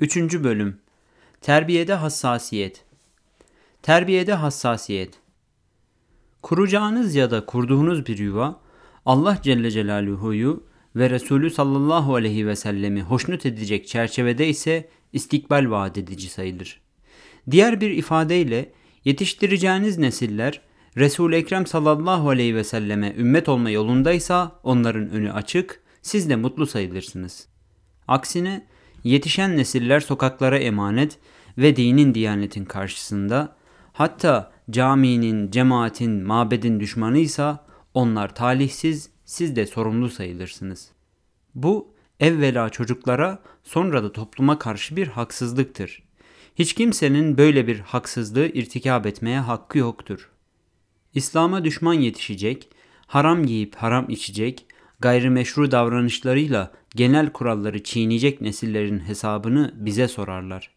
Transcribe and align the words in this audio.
3. 0.00 0.16
Bölüm 0.16 0.78
Terbiyede 1.40 1.94
Hassasiyet 1.94 2.84
Terbiyede 3.82 4.32
Hassasiyet 4.32 5.14
Kuracağınız 6.42 7.14
ya 7.14 7.30
da 7.30 7.46
kurduğunuz 7.46 8.06
bir 8.06 8.18
yuva, 8.18 8.60
Allah 9.06 9.38
Celle 9.42 9.70
Celaluhu'yu 9.70 10.66
ve 10.96 11.10
Resulü 11.10 11.50
sallallahu 11.50 12.14
aleyhi 12.14 12.46
ve 12.46 12.56
sellemi 12.56 13.02
hoşnut 13.02 13.46
edecek 13.46 13.88
çerçevede 13.88 14.48
ise 14.48 14.88
istikbal 15.12 15.70
vaat 15.70 15.98
edici 15.98 16.28
sayılır. 16.28 16.80
Diğer 17.50 17.80
bir 17.80 17.90
ifadeyle 17.90 18.72
yetiştireceğiniz 19.04 19.98
nesiller 19.98 20.60
Resul-i 20.96 21.36
Ekrem 21.36 21.66
sallallahu 21.66 22.28
aleyhi 22.28 22.54
ve 22.54 22.64
selleme 22.64 23.14
ümmet 23.18 23.48
olma 23.48 23.70
yolundaysa 23.70 24.60
onların 24.62 25.10
önü 25.10 25.32
açık, 25.32 25.82
siz 26.02 26.30
de 26.30 26.36
mutlu 26.36 26.66
sayılırsınız. 26.66 27.48
Aksine 28.08 28.66
yetişen 29.04 29.56
nesiller 29.56 30.00
sokaklara 30.00 30.58
emanet 30.58 31.18
ve 31.58 31.76
dinin 31.76 32.14
diyanetin 32.14 32.64
karşısında 32.64 33.56
hatta 33.92 34.52
caminin, 34.70 35.50
cemaatin, 35.50 36.22
mabedin 36.22 36.80
düşmanıysa 36.80 37.66
onlar 37.94 38.34
talihsiz, 38.34 39.10
siz 39.24 39.56
de 39.56 39.66
sorumlu 39.66 40.08
sayılırsınız. 40.08 40.90
Bu 41.54 41.94
evvela 42.20 42.68
çocuklara 42.68 43.42
sonra 43.64 44.02
da 44.02 44.12
topluma 44.12 44.58
karşı 44.58 44.96
bir 44.96 45.08
haksızlıktır. 45.08 46.02
Hiç 46.54 46.72
kimsenin 46.72 47.38
böyle 47.38 47.66
bir 47.66 47.80
haksızlığı 47.80 48.46
irtikab 48.46 49.04
etmeye 49.04 49.40
hakkı 49.40 49.78
yoktur. 49.78 50.30
İslam'a 51.14 51.64
düşman 51.64 51.94
yetişecek, 51.94 52.68
haram 53.06 53.46
giyip 53.46 53.74
haram 53.74 54.10
içecek, 54.10 54.66
gayrimeşru 55.00 55.70
davranışlarıyla 55.70 56.72
genel 56.96 57.32
kuralları 57.32 57.82
çiğneyecek 57.82 58.40
nesillerin 58.40 58.98
hesabını 58.98 59.74
bize 59.74 60.08
sorarlar. 60.08 60.70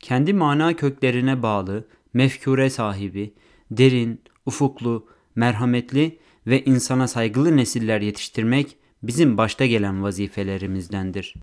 Kendi 0.00 0.32
mana 0.32 0.76
köklerine 0.76 1.42
bağlı, 1.42 1.88
mefkure 2.14 2.70
sahibi, 2.70 3.34
derin, 3.70 4.20
ufuklu, 4.46 5.08
merhametli 5.34 6.18
ve 6.46 6.64
insana 6.64 7.08
saygılı 7.08 7.56
nesiller 7.56 8.00
yetiştirmek 8.00 8.76
bizim 9.02 9.36
başta 9.36 9.66
gelen 9.66 10.02
vazifelerimizdendir. 10.02 11.34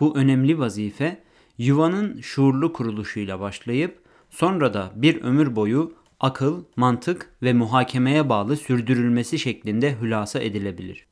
Bu 0.00 0.16
önemli 0.16 0.58
vazife 0.58 1.22
yuvanın 1.58 2.20
şuurlu 2.20 2.72
kuruluşuyla 2.72 3.40
başlayıp 3.40 4.02
sonra 4.30 4.74
da 4.74 4.92
bir 4.96 5.22
ömür 5.22 5.56
boyu 5.56 5.94
akıl, 6.20 6.64
mantık 6.76 7.30
ve 7.42 7.52
muhakemeye 7.52 8.28
bağlı 8.28 8.56
sürdürülmesi 8.56 9.38
şeklinde 9.38 9.96
hülasa 10.00 10.40
edilebilir. 10.40 11.06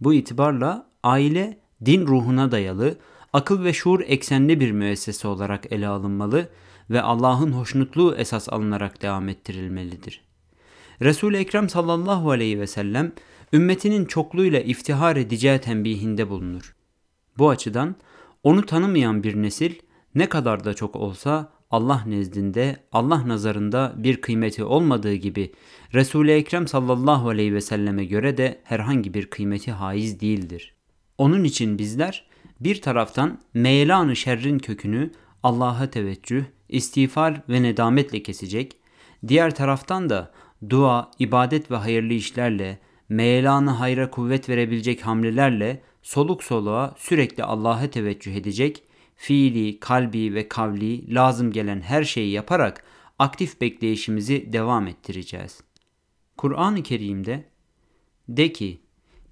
Bu 0.00 0.14
itibarla 0.14 0.90
aile 1.02 1.58
din 1.84 2.06
ruhuna 2.06 2.50
dayalı, 2.52 2.96
akıl 3.32 3.64
ve 3.64 3.72
şuur 3.72 4.00
eksenli 4.06 4.60
bir 4.60 4.72
müessese 4.72 5.28
olarak 5.28 5.72
ele 5.72 5.88
alınmalı 5.88 6.48
ve 6.90 7.02
Allah'ın 7.02 7.52
hoşnutluğu 7.52 8.14
esas 8.16 8.48
alınarak 8.48 9.02
devam 9.02 9.28
ettirilmelidir. 9.28 10.24
Resul-i 11.02 11.36
Ekrem 11.36 11.68
sallallahu 11.68 12.30
aleyhi 12.30 12.60
ve 12.60 12.66
sellem 12.66 13.12
ümmetinin 13.52 14.04
çokluğuyla 14.04 14.60
iftihar 14.60 15.16
edeceği 15.16 15.58
tembihinde 15.58 16.28
bulunur. 16.28 16.74
Bu 17.38 17.50
açıdan 17.50 17.96
onu 18.42 18.66
tanımayan 18.66 19.22
bir 19.22 19.42
nesil 19.42 19.74
ne 20.14 20.28
kadar 20.28 20.64
da 20.64 20.74
çok 20.74 20.96
olsa 20.96 21.52
Allah 21.70 22.02
nezdinde, 22.06 22.76
Allah 22.92 23.28
nazarında 23.28 23.94
bir 23.96 24.20
kıymeti 24.20 24.64
olmadığı 24.64 25.14
gibi 25.14 25.52
Resul-i 25.94 26.30
Ekrem 26.30 26.68
sallallahu 26.68 27.28
aleyhi 27.28 27.54
ve 27.54 27.60
selleme 27.60 28.04
göre 28.04 28.36
de 28.36 28.60
herhangi 28.64 29.14
bir 29.14 29.26
kıymeti 29.26 29.72
haiz 29.72 30.20
değildir. 30.20 30.74
Onun 31.18 31.44
için 31.44 31.78
bizler 31.78 32.28
bir 32.60 32.80
taraftan 32.80 33.38
meylanı 33.54 34.16
şerrin 34.16 34.58
kökünü 34.58 35.10
Allah'a 35.42 35.90
teveccüh, 35.90 36.44
istiğfar 36.68 37.42
ve 37.48 37.62
nedametle 37.62 38.22
kesecek, 38.22 38.76
diğer 39.28 39.54
taraftan 39.54 40.10
da 40.10 40.32
dua, 40.70 41.10
ibadet 41.18 41.70
ve 41.70 41.76
hayırlı 41.76 42.12
işlerle, 42.12 42.78
meylanı 43.08 43.70
hayra 43.70 44.10
kuvvet 44.10 44.48
verebilecek 44.48 45.06
hamlelerle 45.06 45.82
soluk 46.02 46.44
soluğa 46.44 46.94
sürekli 46.98 47.44
Allah'a 47.44 47.90
teveccüh 47.90 48.34
edecek, 48.34 48.82
fiili, 49.18 49.80
kalbi 49.80 50.34
ve 50.34 50.48
kavli 50.48 51.14
lazım 51.14 51.52
gelen 51.52 51.80
her 51.80 52.04
şeyi 52.04 52.30
yaparak 52.30 52.84
aktif 53.18 53.60
bekleyişimizi 53.60 54.52
devam 54.52 54.86
ettireceğiz. 54.86 55.60
Kur'an-ı 56.36 56.82
Kerim'de 56.82 57.44
de 58.28 58.52
ki 58.52 58.80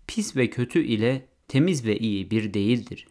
pis 0.07 0.37
ve 0.37 0.51
kötü 0.51 0.85
ile 0.85 1.29
temiz 1.49 1.87
ve 1.87 1.99
iyi 1.99 2.31
bir 2.31 2.55
değildir. 2.55 3.07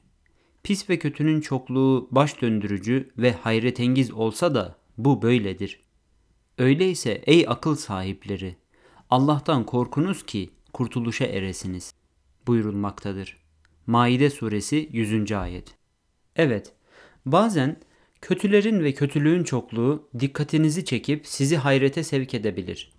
Pis 0.64 0.90
ve 0.90 1.00
kötünün 1.00 1.42
çokluğu 1.42 2.08
baş 2.12 2.42
döndürücü 2.42 3.10
ve 3.18 3.32
hayretengiz 3.32 4.12
olsa 4.12 4.56
da 4.56 4.78
bu 4.98 5.22
böyledir. 5.22 5.80
Öyleyse 6.58 7.22
ey 7.26 7.46
akıl 7.48 7.76
sahipleri 7.76 8.56
Allah'tan 9.10 9.66
korkunuz 9.66 10.26
ki 10.26 10.50
kurtuluşa 10.74 11.26
eresiniz 11.26 11.94
buyurulmaktadır. 12.48 13.38
Maide 13.88 14.30
suresi 14.30 14.90
100. 14.92 15.32
ayet. 15.32 15.75
Evet, 16.36 16.74
bazen 17.26 17.78
kötülerin 18.22 18.84
ve 18.84 18.94
kötülüğün 18.94 19.44
çokluğu 19.44 20.10
dikkatinizi 20.20 20.86
çekip 20.86 21.28
sizi 21.28 21.58
hayrete 21.58 22.04
sevk 22.04 22.34
edebilir. 22.34 22.92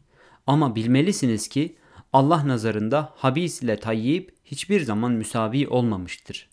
Ama 0.47 0.77
bilmelisiniz 0.77 1.49
ki 1.49 1.77
Allah 2.13 2.49
nazarında 2.49 3.13
habis 3.17 3.63
ile 3.63 3.77
tayyip 3.77 4.35
hiçbir 4.45 4.81
zaman 4.81 5.13
müsavi 5.13 5.69
olmamıştır. 5.69 6.49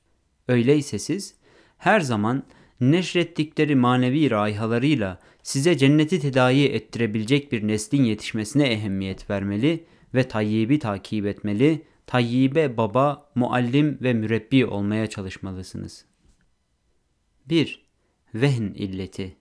Öyleyse 0.47 0.99
siz 0.99 1.35
her 1.77 1.99
zaman 1.99 2.43
neşrettikleri 2.81 3.75
manevi 3.75 4.31
raihalarıyla 4.31 5.19
size 5.43 5.77
cenneti 5.77 6.19
tedavi 6.19 6.63
ettirebilecek 6.63 7.51
bir 7.51 7.67
neslin 7.67 8.03
yetişmesine 8.03 8.67
ehemmiyet 8.67 9.29
vermeli 9.29 9.83
ve 10.13 10.27
tayyibi 10.27 10.79
takip 10.79 11.25
etmeli, 11.25 11.81
tayyibe 12.07 12.77
baba, 12.77 13.29
muallim 13.35 13.97
ve 14.01 14.13
mürebbi 14.13 14.65
olmaya 14.65 15.07
çalışmalısınız. 15.07 16.05
1. 17.49 17.81
Vehn 18.33 18.73
illeti 18.73 19.35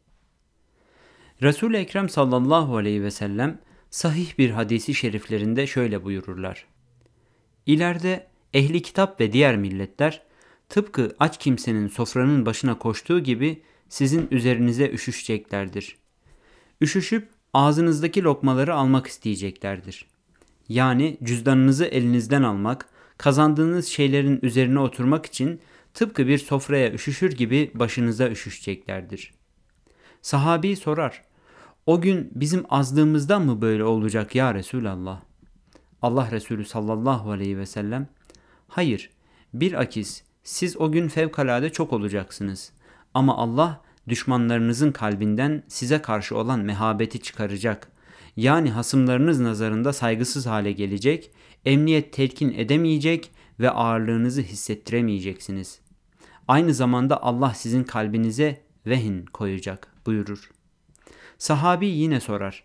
Resul-i 1.42 1.76
Ekrem 1.76 2.08
sallallahu 2.08 2.76
aleyhi 2.76 3.02
ve 3.02 3.10
sellem 3.10 3.60
sahih 3.90 4.38
bir 4.38 4.50
hadisi 4.50 4.94
şeriflerinde 4.94 5.66
şöyle 5.66 6.04
buyururlar. 6.04 6.66
İleride 7.66 8.26
ehli 8.54 8.82
kitap 8.82 9.20
ve 9.20 9.32
diğer 9.32 9.56
milletler 9.56 10.22
tıpkı 10.68 11.16
aç 11.18 11.38
kimsenin 11.38 11.88
sofranın 11.88 12.46
başına 12.46 12.78
koştuğu 12.78 13.20
gibi 13.20 13.62
sizin 13.88 14.28
üzerinize 14.30 14.90
üşüşeceklerdir. 14.90 15.96
Üşüşüp 16.80 17.28
ağzınızdaki 17.54 18.22
lokmaları 18.22 18.74
almak 18.74 19.06
isteyeceklerdir. 19.06 20.06
Yani 20.68 21.18
cüzdanınızı 21.22 21.84
elinizden 21.84 22.42
almak, 22.42 22.88
kazandığınız 23.18 23.86
şeylerin 23.86 24.38
üzerine 24.42 24.78
oturmak 24.78 25.26
için 25.26 25.60
tıpkı 25.94 26.26
bir 26.26 26.38
sofraya 26.38 26.92
üşüşür 26.92 27.32
gibi 27.32 27.70
başınıza 27.74 28.28
üşüşeceklerdir. 28.28 29.34
Sahabi 30.22 30.76
sorar, 30.76 31.22
o 31.86 32.00
gün 32.00 32.30
bizim 32.34 32.64
azlığımızdan 32.70 33.42
mı 33.42 33.60
böyle 33.60 33.84
olacak 33.84 34.34
ya 34.34 34.54
Resulallah? 34.54 35.22
Allah 36.02 36.30
Resulü 36.30 36.64
sallallahu 36.64 37.30
aleyhi 37.30 37.58
ve 37.58 37.66
sellem, 37.66 38.08
hayır, 38.68 39.10
bir 39.54 39.80
akis 39.80 40.22
siz 40.42 40.76
o 40.76 40.92
gün 40.92 41.08
fevkalade 41.08 41.70
çok 41.70 41.92
olacaksınız. 41.92 42.72
Ama 43.14 43.36
Allah 43.36 43.80
düşmanlarınızın 44.08 44.92
kalbinden 44.92 45.62
size 45.68 46.02
karşı 46.02 46.36
olan 46.36 46.60
mehabeti 46.60 47.20
çıkaracak. 47.20 47.88
Yani 48.36 48.70
hasımlarınız 48.70 49.40
nazarında 49.40 49.92
saygısız 49.92 50.46
hale 50.46 50.72
gelecek, 50.72 51.30
emniyet 51.64 52.12
telkin 52.12 52.54
edemeyecek 52.54 53.30
ve 53.60 53.70
ağırlığınızı 53.70 54.42
hissettiremeyeceksiniz. 54.42 55.81
Aynı 56.48 56.74
zamanda 56.74 57.22
Allah 57.22 57.54
sizin 57.54 57.84
kalbinize 57.84 58.60
vehin 58.86 59.26
koyacak 59.26 59.88
buyurur. 60.06 60.50
Sahabi 61.38 61.86
yine 61.86 62.20
sorar. 62.20 62.64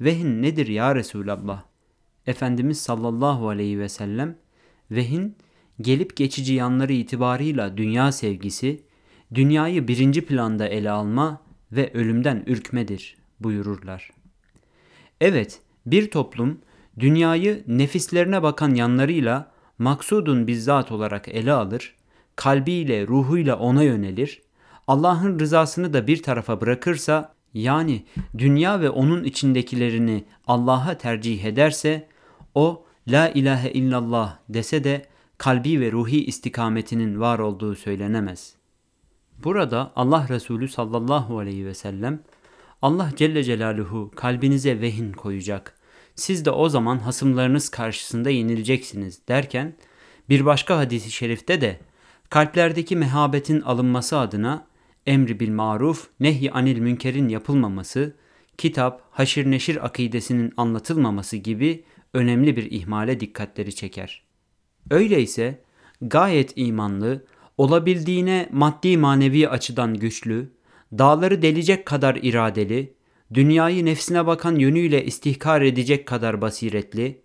Vehin 0.00 0.42
nedir 0.42 0.66
ya 0.66 0.94
Resulallah? 0.94 1.62
Efendimiz 2.26 2.80
sallallahu 2.80 3.48
aleyhi 3.48 3.78
ve 3.78 3.88
sellem 3.88 4.38
vehin 4.90 5.36
gelip 5.80 6.16
geçici 6.16 6.54
yanları 6.54 6.92
itibarıyla 6.92 7.76
dünya 7.76 8.12
sevgisi, 8.12 8.82
dünyayı 9.34 9.88
birinci 9.88 10.26
planda 10.26 10.68
ele 10.68 10.90
alma 10.90 11.40
ve 11.72 11.92
ölümden 11.92 12.44
ürkmedir 12.46 13.16
buyururlar. 13.40 14.10
Evet, 15.20 15.60
bir 15.86 16.10
toplum 16.10 16.60
dünyayı 16.98 17.64
nefislerine 17.66 18.42
bakan 18.42 18.74
yanlarıyla 18.74 19.52
maksudun 19.78 20.46
bizzat 20.46 20.92
olarak 20.92 21.28
ele 21.28 21.52
alır, 21.52 21.94
kalbiyle, 22.36 23.06
ruhuyla 23.06 23.56
ona 23.58 23.82
yönelir, 23.82 24.42
Allah'ın 24.86 25.38
rızasını 25.38 25.92
da 25.92 26.06
bir 26.06 26.22
tarafa 26.22 26.60
bırakırsa, 26.60 27.34
yani 27.54 28.04
dünya 28.38 28.80
ve 28.80 28.90
onun 28.90 29.24
içindekilerini 29.24 30.24
Allah'a 30.46 30.98
tercih 30.98 31.44
ederse, 31.44 32.08
o 32.54 32.84
la 33.08 33.28
ilahe 33.28 33.70
illallah 33.70 34.38
dese 34.48 34.84
de 34.84 35.06
kalbi 35.38 35.80
ve 35.80 35.92
ruhi 35.92 36.24
istikametinin 36.24 37.20
var 37.20 37.38
olduğu 37.38 37.74
söylenemez. 37.74 38.54
Burada 39.44 39.92
Allah 39.96 40.26
Resulü 40.28 40.68
sallallahu 40.68 41.38
aleyhi 41.38 41.66
ve 41.66 41.74
sellem 41.74 42.22
Allah 42.82 43.10
Celle 43.16 43.44
Celaluhu 43.44 44.10
kalbinize 44.16 44.80
vehin 44.80 45.12
koyacak. 45.12 45.76
Siz 46.14 46.44
de 46.44 46.50
o 46.50 46.68
zaman 46.68 46.98
hasımlarınız 46.98 47.68
karşısında 47.68 48.30
yenileceksiniz 48.30 49.28
derken 49.28 49.74
bir 50.28 50.44
başka 50.44 50.78
hadisi 50.78 51.10
şerifte 51.10 51.60
de 51.60 51.80
kalplerdeki 52.30 52.96
mehabetin 52.96 53.60
alınması 53.60 54.18
adına 54.18 54.66
emri 55.06 55.40
bil 55.40 55.50
maruf, 55.50 56.08
nehy 56.20 56.50
anil 56.52 56.78
münkerin 56.78 57.28
yapılmaması, 57.28 58.16
kitap, 58.58 59.02
haşir 59.10 59.50
neşir 59.50 59.84
akidesinin 59.84 60.52
anlatılmaması 60.56 61.36
gibi 61.36 61.84
önemli 62.14 62.56
bir 62.56 62.70
ihmale 62.70 63.20
dikkatleri 63.20 63.74
çeker. 63.74 64.22
Öyleyse 64.90 65.62
gayet 66.00 66.52
imanlı, 66.56 67.24
olabildiğine 67.58 68.48
maddi 68.52 68.96
manevi 68.96 69.48
açıdan 69.48 69.94
güçlü, 69.94 70.52
dağları 70.92 71.42
delecek 71.42 71.86
kadar 71.86 72.18
iradeli, 72.22 72.94
dünyayı 73.34 73.84
nefsine 73.84 74.26
bakan 74.26 74.54
yönüyle 74.54 75.04
istihkar 75.04 75.62
edecek 75.62 76.06
kadar 76.06 76.40
basiretli, 76.40 77.20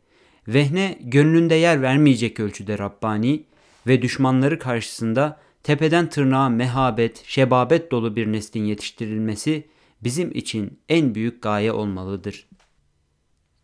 vehne 0.47 0.97
gönlünde 1.01 1.55
yer 1.55 1.81
vermeyecek 1.81 2.39
ölçüde 2.39 2.77
Rabbani 2.77 3.43
ve 3.87 4.01
düşmanları 4.01 4.59
karşısında 4.59 5.39
tepeden 5.63 6.09
tırnağa 6.09 6.49
mehabet, 6.49 7.23
şebabet 7.25 7.91
dolu 7.91 8.15
bir 8.15 8.31
neslin 8.31 8.65
yetiştirilmesi 8.65 9.67
bizim 10.03 10.31
için 10.31 10.79
en 10.89 11.15
büyük 11.15 11.41
gaye 11.41 11.71
olmalıdır. 11.71 12.47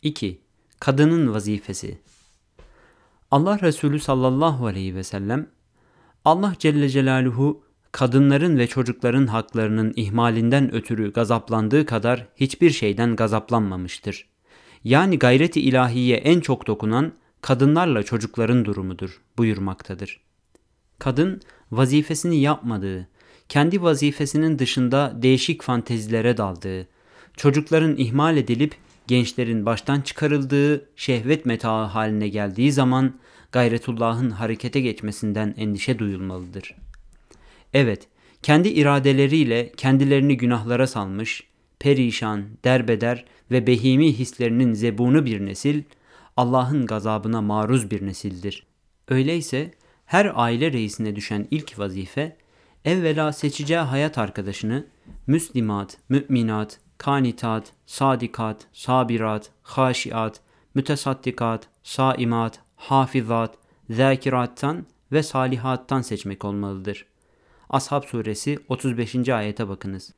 2. 0.02 0.40
Kadının 0.80 1.34
vazifesi 1.34 1.98
Allah 3.30 3.60
Resulü 3.60 4.00
sallallahu 4.00 4.66
aleyhi 4.66 4.94
ve 4.94 5.04
sellem 5.04 5.46
Allah 6.24 6.54
Celle 6.58 6.88
Celaluhu 6.88 7.62
kadınların 7.92 8.58
ve 8.58 8.66
çocukların 8.66 9.26
haklarının 9.26 9.92
ihmalinden 9.96 10.74
ötürü 10.74 11.12
gazaplandığı 11.12 11.86
kadar 11.86 12.26
hiçbir 12.36 12.70
şeyden 12.70 13.16
gazaplanmamıştır. 13.16 14.28
Yani 14.84 15.18
gayreti 15.18 15.60
ilahiye 15.60 16.16
en 16.16 16.40
çok 16.40 16.66
dokunan 16.66 17.12
kadınlarla 17.40 18.02
çocukların 18.02 18.64
durumudur 18.64 19.20
buyurmaktadır. 19.38 20.20
Kadın 20.98 21.40
vazifesini 21.72 22.40
yapmadığı, 22.40 23.08
kendi 23.48 23.82
vazifesinin 23.82 24.58
dışında 24.58 25.12
değişik 25.22 25.62
fantezilere 25.62 26.36
daldığı, 26.36 26.88
çocukların 27.36 27.96
ihmal 27.96 28.36
edilip 28.36 28.74
gençlerin 29.06 29.66
baştan 29.66 30.00
çıkarıldığı 30.00 30.88
şehvet 30.96 31.46
metaı 31.46 31.84
haline 31.84 32.28
geldiği 32.28 32.72
zaman 32.72 33.14
gayretullahın 33.52 34.30
harekete 34.30 34.80
geçmesinden 34.80 35.54
endişe 35.56 35.98
duyulmalıdır. 35.98 36.74
Evet, 37.74 38.08
kendi 38.42 38.68
iradeleriyle 38.68 39.72
kendilerini 39.76 40.36
günahlara 40.36 40.86
salmış, 40.86 41.42
perişan, 41.78 42.44
derbeder 42.64 43.24
ve 43.50 43.66
behimi 43.66 44.12
hislerinin 44.12 44.72
zebunu 44.72 45.26
bir 45.26 45.46
nesil, 45.46 45.82
Allah'ın 46.38 46.86
gazabına 46.86 47.42
maruz 47.42 47.90
bir 47.90 48.06
nesildir. 48.06 48.66
Öyleyse 49.08 49.74
her 50.06 50.32
aile 50.34 50.72
reisine 50.72 51.16
düşen 51.16 51.48
ilk 51.50 51.78
vazife, 51.78 52.36
evvela 52.84 53.32
seçeceği 53.32 53.80
hayat 53.80 54.18
arkadaşını 54.18 54.86
Müslimat, 55.26 55.98
müminat, 56.08 56.80
kanitat, 56.98 57.72
sadikat, 57.86 58.66
sabirat, 58.72 59.50
haşiat, 59.62 60.40
mütesaddikat, 60.74 61.68
saimat, 61.82 62.60
hafizat, 62.76 63.54
zakirattan 63.90 64.86
ve 65.12 65.22
salihattan 65.22 66.00
seçmek 66.00 66.44
olmalıdır. 66.44 67.06
Ashab 67.70 68.02
suresi 68.04 68.58
35. 68.68 69.28
ayete 69.28 69.68
bakınız. 69.68 70.14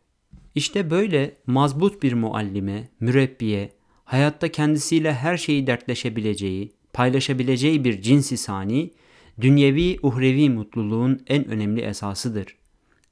İşte 0.54 0.90
böyle 0.90 1.36
mazbut 1.46 2.02
bir 2.02 2.12
muallime, 2.12 2.88
mürebbiye, 3.00 3.79
hayatta 4.10 4.52
kendisiyle 4.52 5.14
her 5.14 5.36
şeyi 5.36 5.66
dertleşebileceği, 5.66 6.72
paylaşabileceği 6.92 7.84
bir 7.84 8.02
cinsi 8.02 8.36
sani, 8.36 8.90
dünyevi 9.40 9.98
uhrevi 10.02 10.50
mutluluğun 10.50 11.22
en 11.26 11.48
önemli 11.48 11.80
esasıdır. 11.80 12.56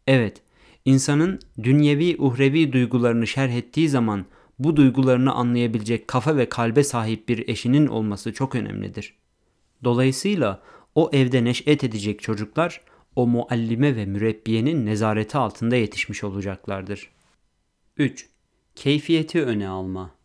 Evet, 0.06 0.42
insanın 0.84 1.40
dünyevi 1.62 2.16
uhrevi 2.18 2.72
duygularını 2.72 3.26
şerh 3.26 3.52
ettiği 3.52 3.88
zaman 3.88 4.26
bu 4.58 4.76
duygularını 4.76 5.32
anlayabilecek 5.32 6.08
kafa 6.08 6.36
ve 6.36 6.48
kalbe 6.48 6.84
sahip 6.84 7.28
bir 7.28 7.48
eşinin 7.48 7.86
olması 7.86 8.32
çok 8.32 8.54
önemlidir. 8.54 9.14
Dolayısıyla 9.84 10.62
o 10.94 11.10
evde 11.12 11.44
neş'et 11.44 11.84
edecek 11.84 12.22
çocuklar 12.22 12.80
o 13.16 13.26
muallime 13.26 13.96
ve 13.96 14.06
mürebbiyenin 14.06 14.86
nezareti 14.86 15.38
altında 15.38 15.76
yetişmiş 15.76 16.24
olacaklardır. 16.24 17.10
3. 17.96 18.28
Keyfiyeti 18.74 19.42
öne 19.42 19.68
alma 19.68 20.17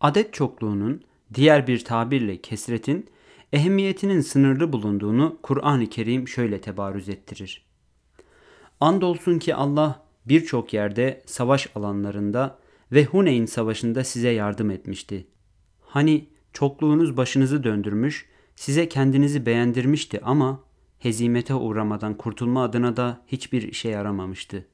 Adet 0.00 0.32
çokluğunun, 0.34 1.02
diğer 1.34 1.66
bir 1.66 1.84
tabirle 1.84 2.40
kesretin, 2.40 3.06
ehemmiyetinin 3.52 4.20
sınırlı 4.20 4.72
bulunduğunu 4.72 5.38
Kur'an-ı 5.42 5.86
Kerim 5.86 6.28
şöyle 6.28 6.60
tebarüz 6.60 7.08
ettirir. 7.08 7.64
Andolsun 8.80 9.38
ki 9.38 9.54
Allah 9.54 10.02
birçok 10.26 10.72
yerde 10.72 11.22
savaş 11.26 11.68
alanlarında 11.74 12.58
ve 12.92 13.04
Huneyn 13.04 13.46
savaşında 13.46 14.04
size 14.04 14.28
yardım 14.28 14.70
etmişti. 14.70 15.26
Hani 15.80 16.28
çokluğunuz 16.52 17.16
başınızı 17.16 17.64
döndürmüş, 17.64 18.26
size 18.56 18.88
kendinizi 18.88 19.46
beğendirmişti 19.46 20.20
ama 20.22 20.60
hezimete 20.98 21.54
uğramadan 21.54 22.16
kurtulma 22.16 22.64
adına 22.64 22.96
da 22.96 23.20
hiçbir 23.26 23.62
işe 23.62 23.88
yaramamıştı. 23.88 24.66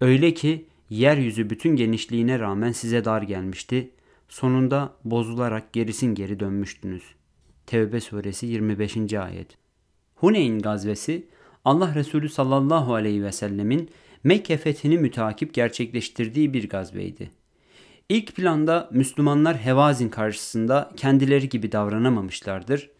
Öyle 0.00 0.34
ki 0.34 0.66
yeryüzü 0.90 1.50
bütün 1.50 1.76
genişliğine 1.76 2.38
rağmen 2.38 2.72
size 2.72 3.04
dar 3.04 3.22
gelmişti. 3.22 3.90
Sonunda 4.32 4.92
bozularak 5.04 5.72
gerisin 5.72 6.14
geri 6.14 6.40
dönmüştünüz. 6.40 7.02
Tevbe 7.66 8.00
suresi 8.00 8.46
25. 8.46 9.14
ayet. 9.14 9.58
Huneyn 10.14 10.58
gazvesi 10.58 11.28
Allah 11.64 11.94
Resulü 11.94 12.28
sallallahu 12.28 12.94
aleyhi 12.94 13.24
ve 13.24 13.32
sellemin 13.32 13.90
Mekke 14.24 14.56
fethini 14.56 14.98
mütakip 14.98 15.54
gerçekleştirdiği 15.54 16.54
bir 16.54 16.68
gazveydi. 16.68 17.30
İlk 18.08 18.36
planda 18.36 18.88
Müslümanlar 18.92 19.56
Hevazin 19.56 20.08
karşısında 20.08 20.92
kendileri 20.96 21.48
gibi 21.48 21.72
davranamamışlardır. 21.72 22.90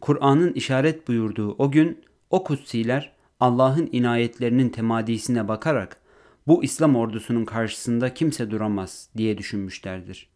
Kur'an'ın 0.00 0.52
işaret 0.52 1.08
buyurduğu 1.08 1.54
o 1.58 1.70
gün 1.70 2.04
o 2.30 2.44
kutsiler 2.44 3.12
Allah'ın 3.40 3.88
inayetlerinin 3.92 4.68
temadisine 4.68 5.48
bakarak 5.48 6.00
bu 6.46 6.64
İslam 6.64 6.96
ordusunun 6.96 7.44
karşısında 7.44 8.14
kimse 8.14 8.50
duramaz 8.50 9.08
diye 9.16 9.38
düşünmüşlerdir. 9.38 10.33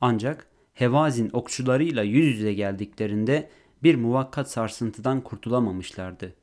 Ancak 0.00 0.46
Hevazin 0.74 1.30
okçularıyla 1.32 2.02
yüz 2.02 2.26
yüze 2.36 2.54
geldiklerinde 2.54 3.50
bir 3.82 3.94
muvakkat 3.94 4.50
sarsıntıdan 4.50 5.20
kurtulamamışlardı. 5.20 6.34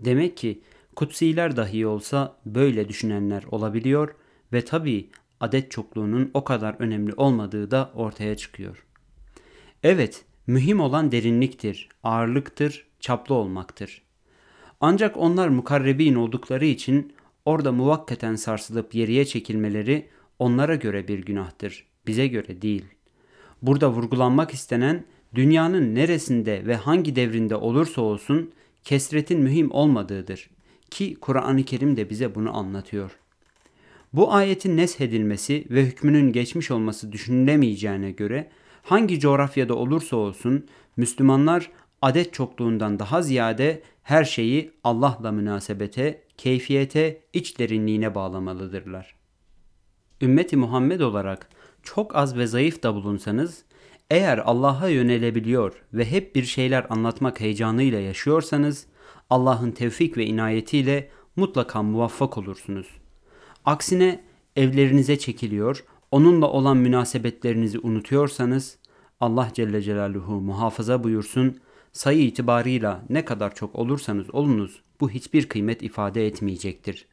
Demek 0.00 0.36
ki 0.36 0.62
kutsiler 0.96 1.56
dahi 1.56 1.86
olsa 1.86 2.36
böyle 2.46 2.88
düşünenler 2.88 3.44
olabiliyor 3.50 4.14
ve 4.52 4.64
tabi 4.64 5.10
adet 5.40 5.70
çokluğunun 5.70 6.30
o 6.34 6.44
kadar 6.44 6.76
önemli 6.78 7.14
olmadığı 7.14 7.70
da 7.70 7.90
ortaya 7.94 8.36
çıkıyor. 8.36 8.86
Evet, 9.82 10.24
mühim 10.46 10.80
olan 10.80 11.12
derinliktir, 11.12 11.88
ağırlıktır, 12.02 12.86
çaplı 13.00 13.34
olmaktır. 13.34 14.02
Ancak 14.80 15.16
onlar 15.16 15.48
mukarrebin 15.48 16.14
oldukları 16.14 16.64
için 16.64 17.12
orada 17.44 17.72
muvakkaten 17.72 18.34
sarsılıp 18.34 18.92
geriye 18.92 19.24
çekilmeleri 19.24 20.08
onlara 20.38 20.74
göre 20.74 21.08
bir 21.08 21.18
günahtır, 21.18 21.86
bize 22.08 22.26
göre 22.26 22.62
değil. 22.62 22.84
Burada 23.62 23.90
vurgulanmak 23.90 24.50
istenen 24.50 25.04
dünyanın 25.34 25.94
neresinde 25.94 26.66
ve 26.66 26.76
hangi 26.76 27.16
devrinde 27.16 27.56
olursa 27.56 28.02
olsun 28.02 28.52
kesretin 28.84 29.40
mühim 29.40 29.70
olmadığıdır 29.70 30.50
ki 30.90 31.16
Kur'an-ı 31.20 31.62
Kerim 31.64 31.96
de 31.96 32.10
bize 32.10 32.34
bunu 32.34 32.56
anlatıyor. 32.56 33.18
Bu 34.12 34.32
ayetin 34.32 34.76
neshedilmesi 34.76 35.64
ve 35.70 35.84
hükmünün 35.84 36.32
geçmiş 36.32 36.70
olması 36.70 37.12
düşünülemeyeceğine 37.12 38.10
göre 38.10 38.50
hangi 38.82 39.20
coğrafyada 39.20 39.74
olursa 39.74 40.16
olsun 40.16 40.66
Müslümanlar 40.96 41.70
adet 42.02 42.32
çokluğundan 42.32 42.98
daha 42.98 43.22
ziyade 43.22 43.82
her 44.02 44.24
şeyi 44.24 44.70
Allah'la 44.84 45.32
münasebete, 45.32 46.22
keyfiyete, 46.36 47.20
iç 47.32 47.58
derinliğine 47.58 48.14
bağlamalıdırlar. 48.14 49.14
Ümmeti 50.22 50.56
Muhammed 50.56 51.00
olarak 51.00 51.48
çok 51.82 52.16
az 52.16 52.36
ve 52.36 52.46
zayıf 52.46 52.82
da 52.82 52.94
bulunsanız, 52.94 53.64
eğer 54.10 54.38
Allah'a 54.38 54.88
yönelebiliyor 54.88 55.82
ve 55.92 56.10
hep 56.10 56.34
bir 56.34 56.44
şeyler 56.44 56.86
anlatmak 56.90 57.40
heyecanıyla 57.40 58.00
yaşıyorsanız, 58.00 58.86
Allah'ın 59.30 59.70
tevfik 59.70 60.16
ve 60.16 60.26
inayetiyle 60.26 61.08
mutlaka 61.36 61.82
muvaffak 61.82 62.38
olursunuz. 62.38 62.86
Aksine 63.64 64.24
evlerinize 64.56 65.18
çekiliyor, 65.18 65.84
onunla 66.10 66.46
olan 66.46 66.76
münasebetlerinizi 66.76 67.78
unutuyorsanız, 67.78 68.78
Allah 69.20 69.50
Celle 69.54 69.82
Celaluhu 69.82 70.40
muhafaza 70.40 71.04
buyursun, 71.04 71.60
sayı 71.92 72.22
itibarıyla 72.22 73.04
ne 73.08 73.24
kadar 73.24 73.54
çok 73.54 73.74
olursanız 73.74 74.34
olunuz 74.34 74.82
bu 75.00 75.10
hiçbir 75.10 75.48
kıymet 75.48 75.82
ifade 75.82 76.26
etmeyecektir. 76.26 77.06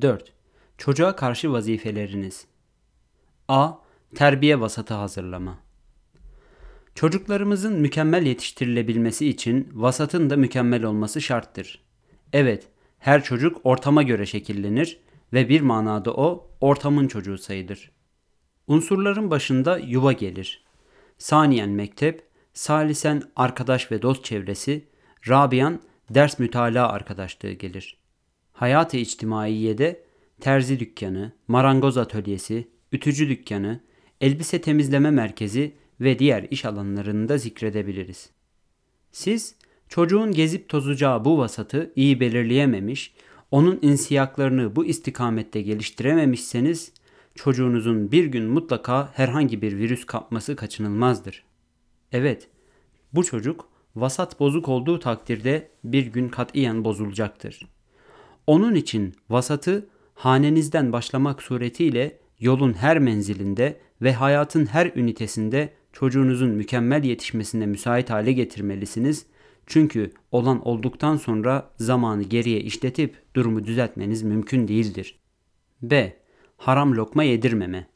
4. 0.00 0.32
Çocuğa 0.78 1.16
karşı 1.16 1.52
vazifeleriniz 1.52 2.46
A. 3.48 3.72
Terbiye 4.14 4.60
vasatı 4.60 4.94
hazırlama 4.94 5.58
Çocuklarımızın 6.94 7.80
mükemmel 7.80 8.26
yetiştirilebilmesi 8.26 9.28
için 9.28 9.68
vasatın 9.72 10.30
da 10.30 10.36
mükemmel 10.36 10.84
olması 10.84 11.20
şarttır. 11.20 11.84
Evet, 12.32 12.68
her 12.98 13.24
çocuk 13.24 13.60
ortama 13.64 14.02
göre 14.02 14.26
şekillenir 14.26 15.00
ve 15.32 15.48
bir 15.48 15.60
manada 15.60 16.14
o 16.14 16.50
ortamın 16.60 17.08
çocuğu 17.08 17.38
sayılır. 17.38 17.90
Unsurların 18.66 19.30
başında 19.30 19.78
yuva 19.78 20.12
gelir. 20.12 20.64
Saniyen 21.18 21.70
mektep, 21.70 22.28
salisen 22.52 23.22
arkadaş 23.36 23.92
ve 23.92 24.02
dost 24.02 24.24
çevresi, 24.24 24.88
rabiyan 25.28 25.80
ders 26.10 26.38
mütalaa 26.38 26.88
arkadaşlığı 26.88 27.52
gelir. 27.52 27.98
Hayat-ı 28.52 28.96
içtimaiyede 28.96 30.04
terzi 30.40 30.80
dükkanı, 30.80 31.32
marangoz 31.48 31.98
atölyesi, 31.98 32.73
ütücü 32.94 33.28
dükkanı, 33.28 33.80
elbise 34.20 34.60
temizleme 34.60 35.10
merkezi 35.10 35.74
ve 36.00 36.18
diğer 36.18 36.46
iş 36.50 36.64
alanlarında 36.64 37.38
zikredebiliriz. 37.38 38.30
Siz 39.12 39.54
çocuğun 39.88 40.32
gezip 40.32 40.68
tozacağı 40.68 41.24
bu 41.24 41.38
vasatı 41.38 41.92
iyi 41.96 42.20
belirleyememiş, 42.20 43.14
onun 43.50 43.78
insiyaklarını 43.82 44.76
bu 44.76 44.84
istikamette 44.84 45.62
geliştirememişseniz 45.62 46.92
çocuğunuzun 47.34 48.12
bir 48.12 48.24
gün 48.24 48.44
mutlaka 48.44 49.12
herhangi 49.14 49.62
bir 49.62 49.76
virüs 49.76 50.06
kapması 50.06 50.56
kaçınılmazdır. 50.56 51.44
Evet, 52.12 52.48
bu 53.12 53.24
çocuk 53.24 53.68
vasat 53.96 54.40
bozuk 54.40 54.68
olduğu 54.68 54.98
takdirde 54.98 55.70
bir 55.84 56.06
gün 56.06 56.28
katiyen 56.28 56.84
bozulacaktır. 56.84 57.68
Onun 58.46 58.74
için 58.74 59.14
vasatı 59.30 59.88
hanenizden 60.14 60.92
başlamak 60.92 61.42
suretiyle 61.42 62.23
yolun 62.44 62.72
her 62.72 62.98
menzilinde 62.98 63.80
ve 64.02 64.12
hayatın 64.12 64.66
her 64.66 64.92
ünitesinde 64.96 65.70
çocuğunuzun 65.92 66.50
mükemmel 66.50 67.04
yetişmesine 67.04 67.66
müsait 67.66 68.10
hale 68.10 68.32
getirmelisiniz. 68.32 69.26
Çünkü 69.66 70.10
olan 70.32 70.68
olduktan 70.68 71.16
sonra 71.16 71.70
zamanı 71.76 72.22
geriye 72.22 72.60
işletip 72.60 73.16
durumu 73.36 73.64
düzeltmeniz 73.64 74.22
mümkün 74.22 74.68
değildir. 74.68 75.18
B. 75.82 76.16
Haram 76.56 76.96
lokma 76.96 77.24
yedirmeme. 77.24 77.86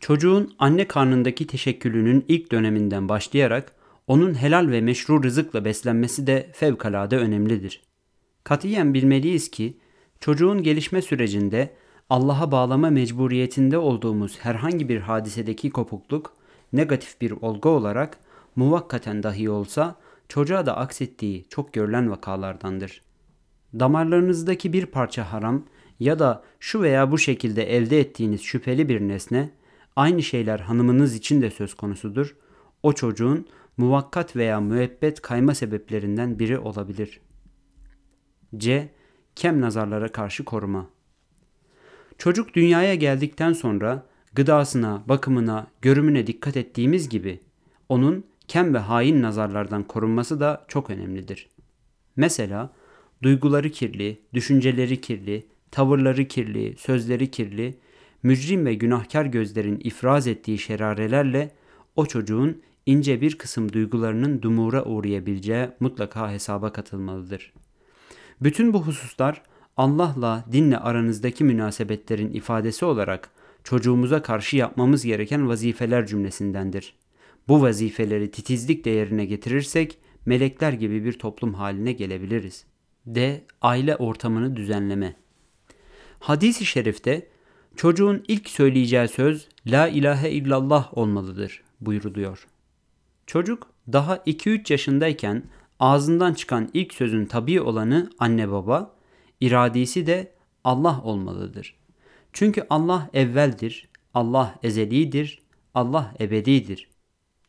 Çocuğun 0.00 0.54
anne 0.58 0.88
karnındaki 0.88 1.46
teşekkülünün 1.46 2.24
ilk 2.28 2.52
döneminden 2.52 3.08
başlayarak 3.08 3.72
onun 4.06 4.34
helal 4.34 4.68
ve 4.70 4.80
meşru 4.80 5.22
rızıkla 5.22 5.64
beslenmesi 5.64 6.26
de 6.26 6.50
fevkalade 6.52 7.16
önemlidir. 7.16 7.82
Katiyen 8.44 8.94
bilmeliyiz 8.94 9.50
ki 9.50 9.76
çocuğun 10.20 10.62
gelişme 10.62 11.02
sürecinde 11.02 11.70
Allah'a 12.12 12.52
bağlama 12.52 12.90
mecburiyetinde 12.90 13.78
olduğumuz 13.78 14.38
herhangi 14.38 14.88
bir 14.88 15.00
hadisedeki 15.00 15.70
kopukluk 15.70 16.32
negatif 16.72 17.20
bir 17.20 17.30
olgu 17.30 17.68
olarak 17.68 18.18
muvakkaten 18.56 19.22
dahi 19.22 19.50
olsa 19.50 19.96
çocuğa 20.28 20.66
da 20.66 20.76
aksettiği 20.76 21.44
çok 21.48 21.72
görülen 21.72 22.10
vakalardandır. 22.10 23.02
Damarlarınızdaki 23.78 24.72
bir 24.72 24.86
parça 24.86 25.32
haram 25.32 25.64
ya 26.00 26.18
da 26.18 26.42
şu 26.60 26.82
veya 26.82 27.10
bu 27.10 27.18
şekilde 27.18 27.76
elde 27.76 28.00
ettiğiniz 28.00 28.42
şüpheli 28.42 28.88
bir 28.88 29.00
nesne 29.00 29.50
aynı 29.96 30.22
şeyler 30.22 30.60
hanımınız 30.60 31.14
için 31.14 31.42
de 31.42 31.50
söz 31.50 31.74
konusudur. 31.74 32.36
O 32.82 32.92
çocuğun 32.92 33.46
muvakkat 33.76 34.36
veya 34.36 34.60
müebbet 34.60 35.22
kayma 35.22 35.54
sebeplerinden 35.54 36.38
biri 36.38 36.58
olabilir. 36.58 37.20
C. 38.56 38.88
Kem 39.34 39.60
nazarlara 39.60 40.08
karşı 40.08 40.44
koruma. 40.44 40.91
Çocuk 42.22 42.54
dünyaya 42.54 42.94
geldikten 42.94 43.52
sonra 43.52 44.06
gıdasına, 44.34 45.02
bakımına, 45.08 45.66
görümüne 45.80 46.26
dikkat 46.26 46.56
ettiğimiz 46.56 47.08
gibi 47.08 47.40
onun 47.88 48.24
kem 48.48 48.74
ve 48.74 48.78
hain 48.78 49.22
nazarlardan 49.22 49.82
korunması 49.82 50.40
da 50.40 50.64
çok 50.68 50.90
önemlidir. 50.90 51.48
Mesela 52.16 52.72
duyguları 53.22 53.70
kirli, 53.70 54.20
düşünceleri 54.34 55.00
kirli, 55.00 55.46
tavırları 55.70 56.28
kirli, 56.28 56.76
sözleri 56.78 57.30
kirli, 57.30 57.78
mücrim 58.22 58.66
ve 58.66 58.74
günahkar 58.74 59.24
gözlerin 59.24 59.80
ifraz 59.84 60.26
ettiği 60.26 60.58
şerarelerle 60.58 61.50
o 61.96 62.06
çocuğun 62.06 62.62
ince 62.86 63.20
bir 63.20 63.38
kısım 63.38 63.72
duygularının 63.72 64.42
dumura 64.42 64.84
uğrayabileceği 64.84 65.68
mutlaka 65.80 66.30
hesaba 66.30 66.72
katılmalıdır. 66.72 67.52
Bütün 68.40 68.72
bu 68.72 68.82
hususlar 68.82 69.42
Allah'la, 69.76 70.44
dinle 70.52 70.78
aranızdaki 70.78 71.44
münasebetlerin 71.44 72.32
ifadesi 72.32 72.84
olarak 72.84 73.30
çocuğumuza 73.64 74.22
karşı 74.22 74.56
yapmamız 74.56 75.04
gereken 75.04 75.48
vazifeler 75.48 76.06
cümlesindendir. 76.06 76.94
Bu 77.48 77.62
vazifeleri 77.62 78.30
titizlikle 78.30 78.90
yerine 78.90 79.24
getirirsek 79.24 79.98
melekler 80.26 80.72
gibi 80.72 81.04
bir 81.04 81.12
toplum 81.12 81.54
haline 81.54 81.92
gelebiliriz. 81.92 82.64
D. 83.06 83.44
Aile 83.62 83.96
ortamını 83.96 84.56
düzenleme. 84.56 85.16
Hadis-i 86.20 86.66
şerifte 86.66 87.28
çocuğun 87.76 88.24
ilk 88.28 88.48
söyleyeceği 88.48 89.08
söz 89.08 89.48
La 89.66 89.88
ilahe 89.88 90.30
illallah 90.30 90.98
olmalıdır 90.98 91.62
buyuruluyor. 91.80 92.46
Çocuk 93.26 93.66
daha 93.92 94.16
2-3 94.16 94.72
yaşındayken 94.72 95.42
ağzından 95.80 96.34
çıkan 96.34 96.70
ilk 96.74 96.94
sözün 96.94 97.26
tabii 97.26 97.60
olanı 97.60 98.10
anne 98.18 98.50
baba, 98.50 98.94
iradesi 99.42 100.06
de 100.06 100.32
Allah 100.64 101.00
olmalıdır. 101.04 101.74
Çünkü 102.32 102.66
Allah 102.70 103.10
evveldir, 103.14 103.88
Allah 104.14 104.54
ezelidir, 104.62 105.42
Allah 105.74 106.14
ebedidir. 106.20 106.88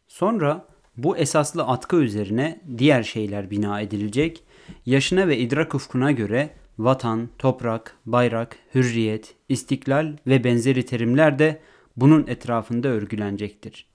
Sonra 0.07 0.67
bu 0.97 1.17
esaslı 1.17 1.63
atkı 1.63 1.95
üzerine 1.95 2.61
diğer 2.77 3.03
şeyler 3.03 3.51
bina 3.51 3.81
edilecek, 3.81 4.43
yaşına 4.85 5.27
ve 5.27 5.37
idrak 5.37 5.75
ufkuna 5.75 6.11
göre 6.11 6.49
vatan, 6.77 7.29
toprak, 7.39 7.97
bayrak, 8.05 8.57
hürriyet, 8.75 9.35
istiklal 9.49 10.17
ve 10.27 10.43
benzeri 10.43 10.85
terimler 10.85 11.39
de 11.39 11.61
bunun 11.97 12.27
etrafında 12.27 12.87
örgülenecektir. 12.87 13.85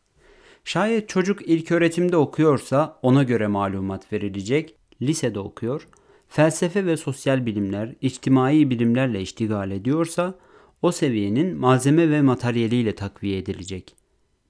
Şayet 0.65 1.09
çocuk 1.09 1.49
ilk 1.49 1.73
öğretimde 1.73 2.17
okuyorsa 2.17 2.99
ona 3.03 3.23
göre 3.23 3.47
malumat 3.47 4.13
verilecek, 4.13 4.75
lisede 5.03 5.41
okuyor, 5.41 5.89
felsefe 6.29 6.87
ve 6.87 6.97
sosyal 6.97 7.47
bilimler, 7.47 7.95
içtimai 8.01 8.71
bilimlerle 8.71 9.21
iştigal 9.21 9.71
ediyorsa 9.71 10.35
o 10.83 10.93
seviyenin 10.93 11.57
malzeme 11.57 12.11
ve 12.11 12.23
materyaliyle 12.23 12.95
takviye 12.95 13.39
edilecek. 13.39 13.97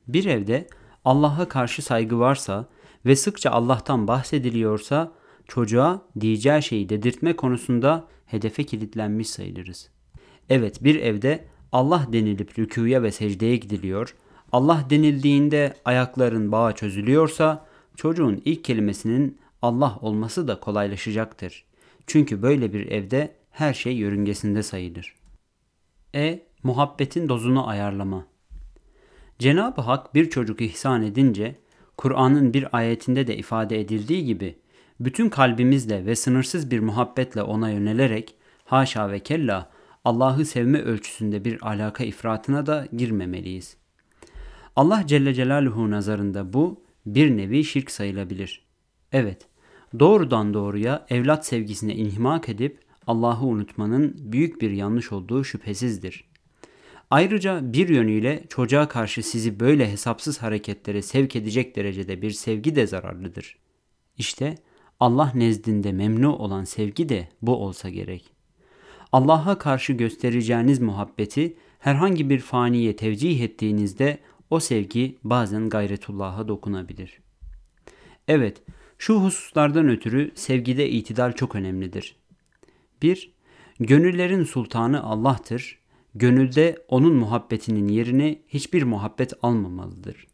Bir 0.08 0.24
evde 0.24 0.66
Allah'a 1.04 1.48
karşı 1.48 1.82
saygı 1.82 2.18
varsa 2.18 2.68
ve 3.06 3.16
sıkça 3.16 3.50
Allah'tan 3.50 4.08
bahsediliyorsa 4.08 5.12
çocuğa 5.48 6.02
diyeceği 6.20 6.62
şeyi 6.62 6.88
dedirtme 6.88 7.36
konusunda 7.36 8.08
hedefe 8.26 8.64
kilitlenmiş 8.64 9.30
sayılırız. 9.30 9.90
Evet 10.48 10.84
bir 10.84 10.94
evde 10.94 11.44
Allah 11.72 12.06
denilip 12.12 12.58
rükuya 12.58 13.02
ve 13.02 13.12
secdeye 13.12 13.56
gidiliyor, 13.56 14.14
Allah 14.52 14.84
denildiğinde 14.90 15.74
ayakların 15.84 16.52
bağı 16.52 16.74
çözülüyorsa 16.74 17.66
çocuğun 17.96 18.42
ilk 18.44 18.64
kelimesinin 18.64 19.38
Allah 19.62 19.98
olması 20.00 20.48
da 20.48 20.60
kolaylaşacaktır. 20.60 21.67
Çünkü 22.08 22.42
böyle 22.42 22.72
bir 22.72 22.86
evde 22.86 23.34
her 23.50 23.74
şey 23.74 23.96
yörüngesinde 23.96 24.62
sayılır. 24.62 25.14
E. 26.14 26.48
Muhabbetin 26.62 27.28
dozunu 27.28 27.68
ayarlama. 27.68 28.26
Cenab-ı 29.38 29.80
Hak 29.80 30.14
bir 30.14 30.30
çocuk 30.30 30.60
ihsan 30.60 31.02
edince, 31.02 31.54
Kur'an'ın 31.96 32.54
bir 32.54 32.76
ayetinde 32.76 33.26
de 33.26 33.36
ifade 33.36 33.80
edildiği 33.80 34.24
gibi, 34.24 34.58
bütün 35.00 35.28
kalbimizle 35.28 36.06
ve 36.06 36.16
sınırsız 36.16 36.70
bir 36.70 36.80
muhabbetle 36.80 37.42
ona 37.42 37.70
yönelerek, 37.70 38.34
haşa 38.64 39.10
ve 39.10 39.20
kella 39.20 39.70
Allah'ı 40.04 40.44
sevme 40.44 40.82
ölçüsünde 40.82 41.44
bir 41.44 41.68
alaka 41.68 42.04
ifratına 42.04 42.66
da 42.66 42.88
girmemeliyiz. 42.92 43.76
Allah 44.76 45.06
Celle 45.06 45.34
Celaluhu 45.34 45.90
nazarında 45.90 46.52
bu 46.52 46.82
bir 47.06 47.36
nevi 47.36 47.64
şirk 47.64 47.90
sayılabilir. 47.90 48.66
Evet, 49.12 49.46
doğrudan 49.98 50.54
doğruya 50.54 51.06
evlat 51.10 51.46
sevgisine 51.46 51.94
inhimak 51.94 52.48
edip 52.48 52.80
Allah'ı 53.06 53.46
unutmanın 53.46 54.14
büyük 54.18 54.60
bir 54.60 54.70
yanlış 54.70 55.12
olduğu 55.12 55.44
şüphesizdir. 55.44 56.28
Ayrıca 57.10 57.72
bir 57.72 57.88
yönüyle 57.88 58.44
çocuğa 58.48 58.88
karşı 58.88 59.22
sizi 59.22 59.60
böyle 59.60 59.92
hesapsız 59.92 60.42
hareketlere 60.42 61.02
sevk 61.02 61.36
edecek 61.36 61.76
derecede 61.76 62.22
bir 62.22 62.30
sevgi 62.30 62.76
de 62.76 62.86
zararlıdır. 62.86 63.56
İşte 64.16 64.54
Allah 65.00 65.32
nezdinde 65.34 65.92
memnu 65.92 66.36
olan 66.36 66.64
sevgi 66.64 67.08
de 67.08 67.28
bu 67.42 67.56
olsa 67.56 67.88
gerek. 67.88 68.30
Allah'a 69.12 69.58
karşı 69.58 69.92
göstereceğiniz 69.92 70.80
muhabbeti 70.80 71.56
herhangi 71.78 72.30
bir 72.30 72.38
faniye 72.38 72.96
tevcih 72.96 73.40
ettiğinizde 73.40 74.18
o 74.50 74.60
sevgi 74.60 75.18
bazen 75.24 75.68
gayretullah'a 75.68 76.48
dokunabilir. 76.48 77.20
Evet, 78.28 78.62
Şu 78.98 79.14
hususlardan 79.14 79.88
ötürü 79.88 80.30
sevgide 80.34 80.90
itidal 80.90 81.32
çok 81.32 81.54
önemlidir. 81.54 82.16
1. 83.02 83.32
Gönüllerin 83.80 84.44
sultanı 84.44 85.02
Allah'tır. 85.02 85.78
Gönülde 86.14 86.84
onun 86.88 87.14
muhabbetinin 87.14 87.88
yerini 87.88 88.42
hiçbir 88.48 88.82
muhabbet 88.82 89.32
almamalıdır. 89.42 90.26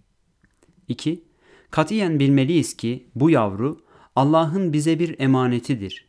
2. 0.89 1.25
Katiyen 1.71 2.21
bilmeliyiz 2.21 2.77
ki 2.77 3.07
bu 3.15 3.31
yavru 3.31 3.81
Allah'ın 4.17 4.73
bize 4.73 4.99
bir 4.99 5.21
emanetidir. 5.21 6.09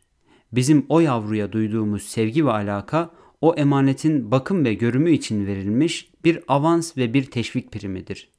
Bizim 0.52 0.86
o 0.88 1.00
yavruya 1.00 1.52
duyduğumuz 1.52 2.02
sevgi 2.02 2.46
ve 2.46 2.50
alaka 2.50 3.10
o 3.40 3.54
emanetin 3.54 4.30
bakım 4.30 4.64
ve 4.64 4.74
görümü 4.74 5.10
için 5.10 5.46
verilmiş 5.46 6.10
bir 6.24 6.40
avans 6.48 6.96
ve 6.96 7.14
bir 7.14 7.24
teşvik 7.24 7.72
primidir. 7.72 8.30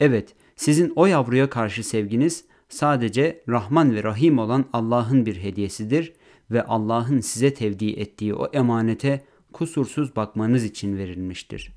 Evet, 0.00 0.34
sizin 0.56 0.92
o 0.96 1.06
yavruya 1.06 1.50
karşı 1.50 1.84
sevginiz 1.84 2.44
sadece 2.68 3.42
Rahman 3.48 3.94
ve 3.94 4.02
Rahim 4.02 4.38
olan 4.38 4.64
Allah'ın 4.72 5.26
bir 5.26 5.36
hediyesidir 5.36 6.12
ve 6.50 6.62
Allah'ın 6.62 7.20
size 7.20 7.54
tevdi 7.54 7.90
ettiği 7.90 8.34
o 8.34 8.46
emanete 8.52 9.24
kusursuz 9.52 10.16
bakmanız 10.16 10.64
için 10.64 10.96
verilmiştir. 10.96 11.72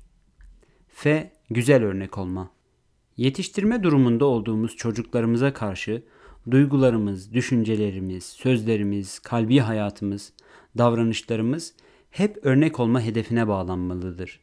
F. 0.88 1.32
Güzel 1.50 1.82
örnek 1.84 2.18
olma. 2.18 2.50
Yetiştirme 3.16 3.82
durumunda 3.82 4.24
olduğumuz 4.24 4.76
çocuklarımıza 4.76 5.52
karşı 5.52 6.02
duygularımız, 6.50 7.34
düşüncelerimiz, 7.34 8.24
sözlerimiz, 8.24 9.18
kalbi 9.18 9.58
hayatımız, 9.58 10.32
davranışlarımız 10.78 11.74
hep 12.10 12.38
örnek 12.42 12.80
olma 12.80 13.00
hedefine 13.00 13.48
bağlanmalıdır. 13.48 14.40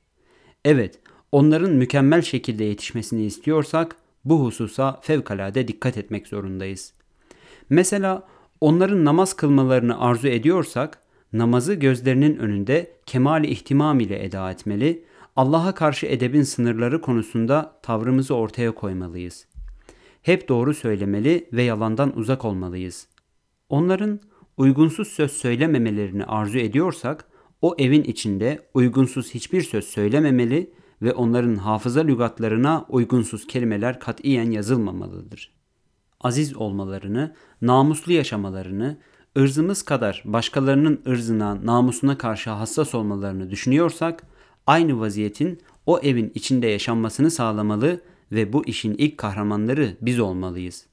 Evet, 0.65 1.00
onların 1.32 1.72
mükemmel 1.72 2.22
şekilde 2.22 2.63
yetişmesini 2.63 3.24
istiyorsak 3.25 3.96
bu 4.29 4.45
hususa 4.45 5.00
fevkalade 5.01 5.67
dikkat 5.67 5.98
etmek 5.98 6.27
zorundayız. 6.27 6.93
Mesela 7.69 8.27
onların 8.62 9.05
namaz 9.05 9.33
kılmalarını 9.33 10.00
arzu 10.00 10.27
ediyorsak 10.27 11.00
namazı 11.33 11.74
gözlerinin 11.74 12.38
önünde 12.38 12.91
kemal 13.05 13.43
ihtimam 13.43 14.00
ile 14.00 14.24
eda 14.24 14.51
etmeli, 14.51 15.03
Allah'a 15.36 15.75
karşı 15.75 16.05
edebin 16.05 16.43
sınırları 16.43 17.01
konusunda 17.01 17.79
tavrımızı 17.83 18.36
ortaya 18.36 18.71
koymalıyız. 18.71 19.48
Hep 20.21 20.50
doğru 20.50 20.74
söylemeli 20.74 21.48
ve 21.53 21.63
yalandan 21.63 22.17
uzak 22.17 22.45
olmalıyız. 22.45 23.07
Onların 23.69 24.19
uygunsuz 24.57 25.07
söz 25.07 25.31
söylememelerini 25.31 26.25
arzu 26.25 26.57
ediyorsak, 26.57 27.25
o 27.62 27.75
evin 27.77 28.03
içinde 28.03 28.59
uygunsuz 28.74 29.33
hiçbir 29.33 29.62
söz 29.62 29.86
söylememeli 29.86 30.74
ve 31.01 31.13
onların 31.13 31.56
hafıza 31.56 32.01
lügatlarına 32.01 32.86
uygunsuz 32.89 33.48
kelimeler 33.48 34.00
katiyen 34.00 34.51
yazılmamalıdır. 34.51 35.51
Aziz 36.22 36.56
olmalarını, 36.56 37.36
namuslu 37.62 38.13
yaşamalarını, 38.13 38.98
ırzımız 39.38 39.84
kadar 39.84 40.24
başkalarının 40.25 41.01
ırzına, 41.08 41.65
namusuna 41.65 42.18
karşı 42.18 42.50
hassas 42.50 42.96
olmalarını 42.96 43.50
düşünüyorsak, 43.50 44.24
aynı 44.68 45.00
vaziyetin 45.00 45.60
o 45.86 46.00
evin 46.00 46.32
içinde 46.36 46.68
yaşanmasını 46.68 47.32
sağlamalı 47.32 48.01
ve 48.32 48.53
bu 48.53 48.65
işin 48.65 48.94
ilk 48.98 49.18
kahramanları 49.18 49.98
biz 50.01 50.20
olmalıyız. 50.20 50.86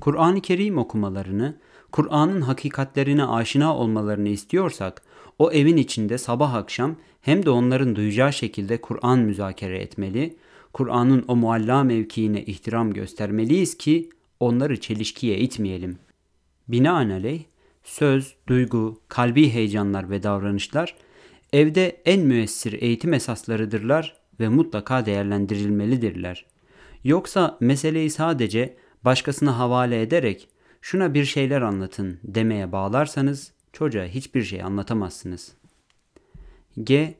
Kur'an-ı 0.00 0.40
Kerim 0.40 0.78
okumalarını, 0.78 1.58
Kur'an'ın 1.92 2.40
hakikatlerine 2.40 3.24
aşina 3.24 3.76
olmalarını 3.76 4.28
istiyorsak, 4.28 5.02
o 5.38 5.52
evin 5.52 5.76
içinde 5.76 6.18
sabah 6.18 6.54
akşam 6.54 6.96
hem 7.20 7.46
de 7.46 7.50
onların 7.50 7.96
duyacağı 7.96 8.32
şekilde 8.32 8.80
Kur'an 8.80 9.18
müzakere 9.18 9.78
etmeli, 9.78 10.36
Kur'an'ın 10.72 11.24
o 11.28 11.36
mualla 11.36 11.84
mevkiine 11.84 12.42
ihtiram 12.42 12.92
göstermeliyiz 12.92 13.78
ki 13.78 14.10
onları 14.40 14.80
çelişkiye 14.80 15.38
itmeyelim. 15.38 15.98
Binaenaleyh 16.68 17.42
söz, 17.84 18.34
duygu, 18.46 19.00
kalbi 19.08 19.50
heyecanlar 19.50 20.10
ve 20.10 20.22
davranışlar 20.22 20.94
evde 21.52 22.02
en 22.04 22.20
müessir 22.20 22.82
eğitim 22.82 23.14
esaslarıdırlar 23.14 24.16
ve 24.40 24.48
mutlaka 24.48 25.06
değerlendirilmelidirler. 25.06 26.46
Yoksa 27.04 27.56
meseleyi 27.60 28.10
sadece 28.10 28.76
başkasına 29.04 29.58
havale 29.58 30.02
ederek 30.02 30.48
şuna 30.80 31.14
bir 31.14 31.24
şeyler 31.24 31.62
anlatın 31.62 32.18
demeye 32.24 32.72
bağlarsanız 32.72 33.52
çocuğa 33.72 34.04
hiçbir 34.04 34.42
şey 34.42 34.62
anlatamazsınız. 34.62 35.52
G. 36.84 37.14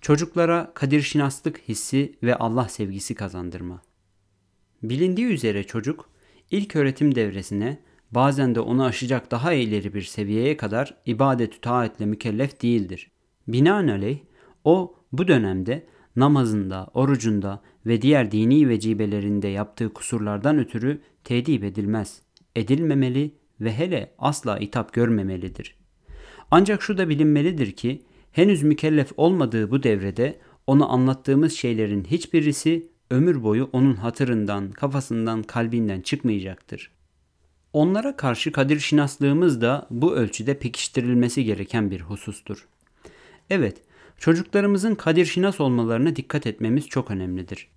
Çocuklara 0.00 0.72
kadir 0.74 1.02
şinaslık 1.02 1.60
hissi 1.68 2.18
ve 2.22 2.36
Allah 2.36 2.68
sevgisi 2.68 3.14
kazandırma. 3.14 3.82
Bilindiği 4.82 5.26
üzere 5.26 5.64
çocuk 5.64 6.10
ilk 6.50 6.76
öğretim 6.76 7.14
devresine 7.14 7.78
bazen 8.10 8.54
de 8.54 8.60
onu 8.60 8.84
aşacak 8.84 9.30
daha 9.30 9.52
ileri 9.52 9.94
bir 9.94 10.02
seviyeye 10.02 10.56
kadar 10.56 10.96
ibadet-ü 11.06 11.60
taatle 11.60 12.06
mükellef 12.06 12.62
değildir. 12.62 13.10
Binaenaleyh 13.48 14.18
o 14.64 14.94
bu 15.12 15.28
dönemde 15.28 15.86
namazında, 16.16 16.90
orucunda 16.94 17.62
ve 17.86 18.02
diğer 18.02 18.30
dini 18.30 18.68
vecibelerinde 18.68 19.48
yaptığı 19.48 19.92
kusurlardan 19.92 20.58
ötürü 20.58 21.00
tedip 21.24 21.64
edilmez, 21.64 22.22
edilmemeli 22.56 23.34
ve 23.60 23.72
hele 23.72 24.14
asla 24.18 24.58
itap 24.58 24.92
görmemelidir. 24.92 25.83
Ancak 26.50 26.82
şu 26.82 26.98
da 26.98 27.08
bilinmelidir 27.08 27.72
ki 27.72 28.02
henüz 28.32 28.62
mükellef 28.62 29.12
olmadığı 29.16 29.70
bu 29.70 29.82
devrede 29.82 30.38
ona 30.66 30.86
anlattığımız 30.86 31.52
şeylerin 31.52 32.04
hiçbirisi 32.04 32.88
ömür 33.10 33.42
boyu 33.42 33.68
onun 33.72 33.94
hatırından, 33.94 34.70
kafasından, 34.70 35.42
kalbinden 35.42 36.00
çıkmayacaktır. 36.00 36.90
Onlara 37.72 38.16
karşı 38.16 38.52
kadir 38.52 38.80
şinaslığımız 38.80 39.60
da 39.60 39.86
bu 39.90 40.16
ölçüde 40.16 40.58
pekiştirilmesi 40.58 41.44
gereken 41.44 41.90
bir 41.90 42.00
husustur. 42.00 42.68
Evet, 43.50 43.76
çocuklarımızın 44.18 44.94
kadir 44.94 45.24
şinas 45.24 45.60
olmalarına 45.60 46.16
dikkat 46.16 46.46
etmemiz 46.46 46.88
çok 46.88 47.10
önemlidir. 47.10 47.68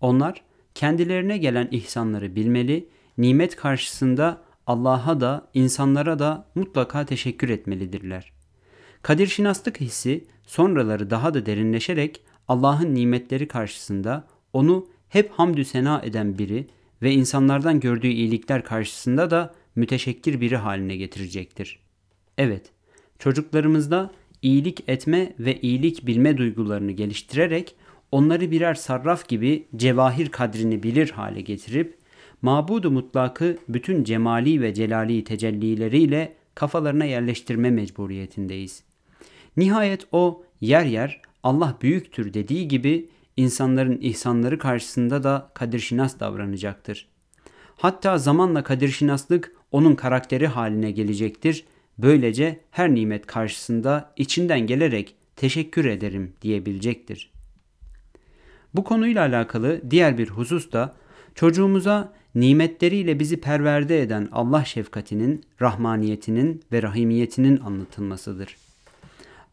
Onlar 0.00 0.42
kendilerine 0.74 1.38
gelen 1.38 1.68
ihsanları 1.70 2.36
bilmeli, 2.36 2.88
nimet 3.18 3.56
karşısında 3.56 4.42
Allah'a 4.66 5.20
da 5.20 5.48
insanlara 5.54 6.18
da 6.18 6.46
mutlaka 6.54 7.06
teşekkür 7.06 7.48
etmelidirler. 7.48 8.32
Kadir 9.02 9.26
şinaslık 9.26 9.80
hissi 9.80 10.24
sonraları 10.46 11.10
daha 11.10 11.34
da 11.34 11.46
derinleşerek 11.46 12.20
Allah'ın 12.48 12.94
nimetleri 12.94 13.48
karşısında 13.48 14.26
onu 14.52 14.86
hep 15.08 15.30
hamdü 15.30 15.64
sena 15.64 16.02
eden 16.04 16.38
biri 16.38 16.66
ve 17.02 17.12
insanlardan 17.12 17.80
gördüğü 17.80 18.08
iyilikler 18.08 18.64
karşısında 18.64 19.30
da 19.30 19.54
müteşekkir 19.76 20.40
biri 20.40 20.56
haline 20.56 20.96
getirecektir. 20.96 21.78
Evet, 22.38 22.70
çocuklarımızda 23.18 24.10
iyilik 24.42 24.88
etme 24.88 25.32
ve 25.38 25.60
iyilik 25.60 26.06
bilme 26.06 26.36
duygularını 26.36 26.92
geliştirerek 26.92 27.74
onları 28.12 28.50
birer 28.50 28.74
sarraf 28.74 29.28
gibi 29.28 29.66
cevahir 29.76 30.28
kadrini 30.28 30.82
bilir 30.82 31.10
hale 31.10 31.40
getirip 31.40 31.98
mabudu 32.46 32.90
mutlakı 32.90 33.58
bütün 33.68 34.04
cemali 34.04 34.60
ve 34.60 34.74
celali 34.74 35.24
tecellileriyle 35.24 36.34
kafalarına 36.54 37.04
yerleştirme 37.04 37.70
mecburiyetindeyiz. 37.70 38.82
Nihayet 39.56 40.06
o 40.12 40.44
yer 40.60 40.84
yer 40.84 41.22
Allah 41.42 41.76
büyüktür 41.82 42.34
dediği 42.34 42.68
gibi 42.68 43.08
insanların 43.36 43.98
ihsanları 44.00 44.58
karşısında 44.58 45.22
da 45.22 45.50
kadirşinas 45.54 46.20
davranacaktır. 46.20 47.08
Hatta 47.76 48.18
zamanla 48.18 48.62
kadirşinaslık 48.62 49.56
onun 49.72 49.94
karakteri 49.94 50.46
haline 50.46 50.90
gelecektir. 50.90 51.64
Böylece 51.98 52.60
her 52.70 52.94
nimet 52.94 53.26
karşısında 53.26 54.12
içinden 54.16 54.60
gelerek 54.60 55.14
teşekkür 55.36 55.84
ederim 55.84 56.32
diyebilecektir. 56.42 57.32
Bu 58.74 58.84
konuyla 58.84 59.22
alakalı 59.22 59.80
diğer 59.90 60.18
bir 60.18 60.28
husus 60.28 60.72
da 60.72 60.94
çocuğumuza 61.34 62.12
nimetleriyle 62.36 63.20
bizi 63.20 63.36
perverde 63.36 64.02
eden 64.02 64.28
Allah 64.32 64.64
şefkatinin, 64.64 65.44
rahmaniyetinin 65.60 66.62
ve 66.72 66.82
rahimiyetinin 66.82 67.60
anlatılmasıdır. 67.60 68.56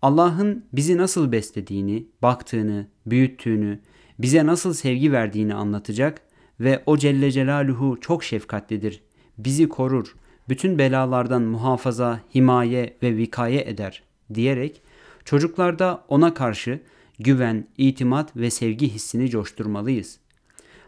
Allah'ın 0.02 0.66
bizi 0.74 0.98
nasıl 0.98 1.32
beslediğini, 1.32 2.06
baktığını, 2.22 2.88
büyüttüğünü, 3.06 3.80
bize 4.20 4.46
nasıl 4.46 4.74
sevgi 4.74 5.12
verdiğini 5.12 5.54
anlatacak 5.54 6.22
ve 6.60 6.84
o 6.86 6.98
Celle 6.98 7.32
Celaluhu 7.32 7.98
çok 8.02 8.24
şefkatlidir, 8.24 9.04
bizi 9.38 9.70
korur, 9.70 10.16
bütün 10.50 10.78
belalardan 10.78 11.42
muhafaza, 11.42 12.20
himaye 12.36 12.98
ve 13.04 13.18
vikaye 13.18 13.62
eder 13.62 14.04
diyerek 14.34 14.82
çocuklarda 15.26 16.04
ona 16.08 16.34
karşı 16.34 16.80
güven, 17.20 17.68
itimat 17.78 18.38
ve 18.38 18.50
sevgi 18.50 18.90
hissini 18.90 19.30
coşturmalıyız. 19.30 20.20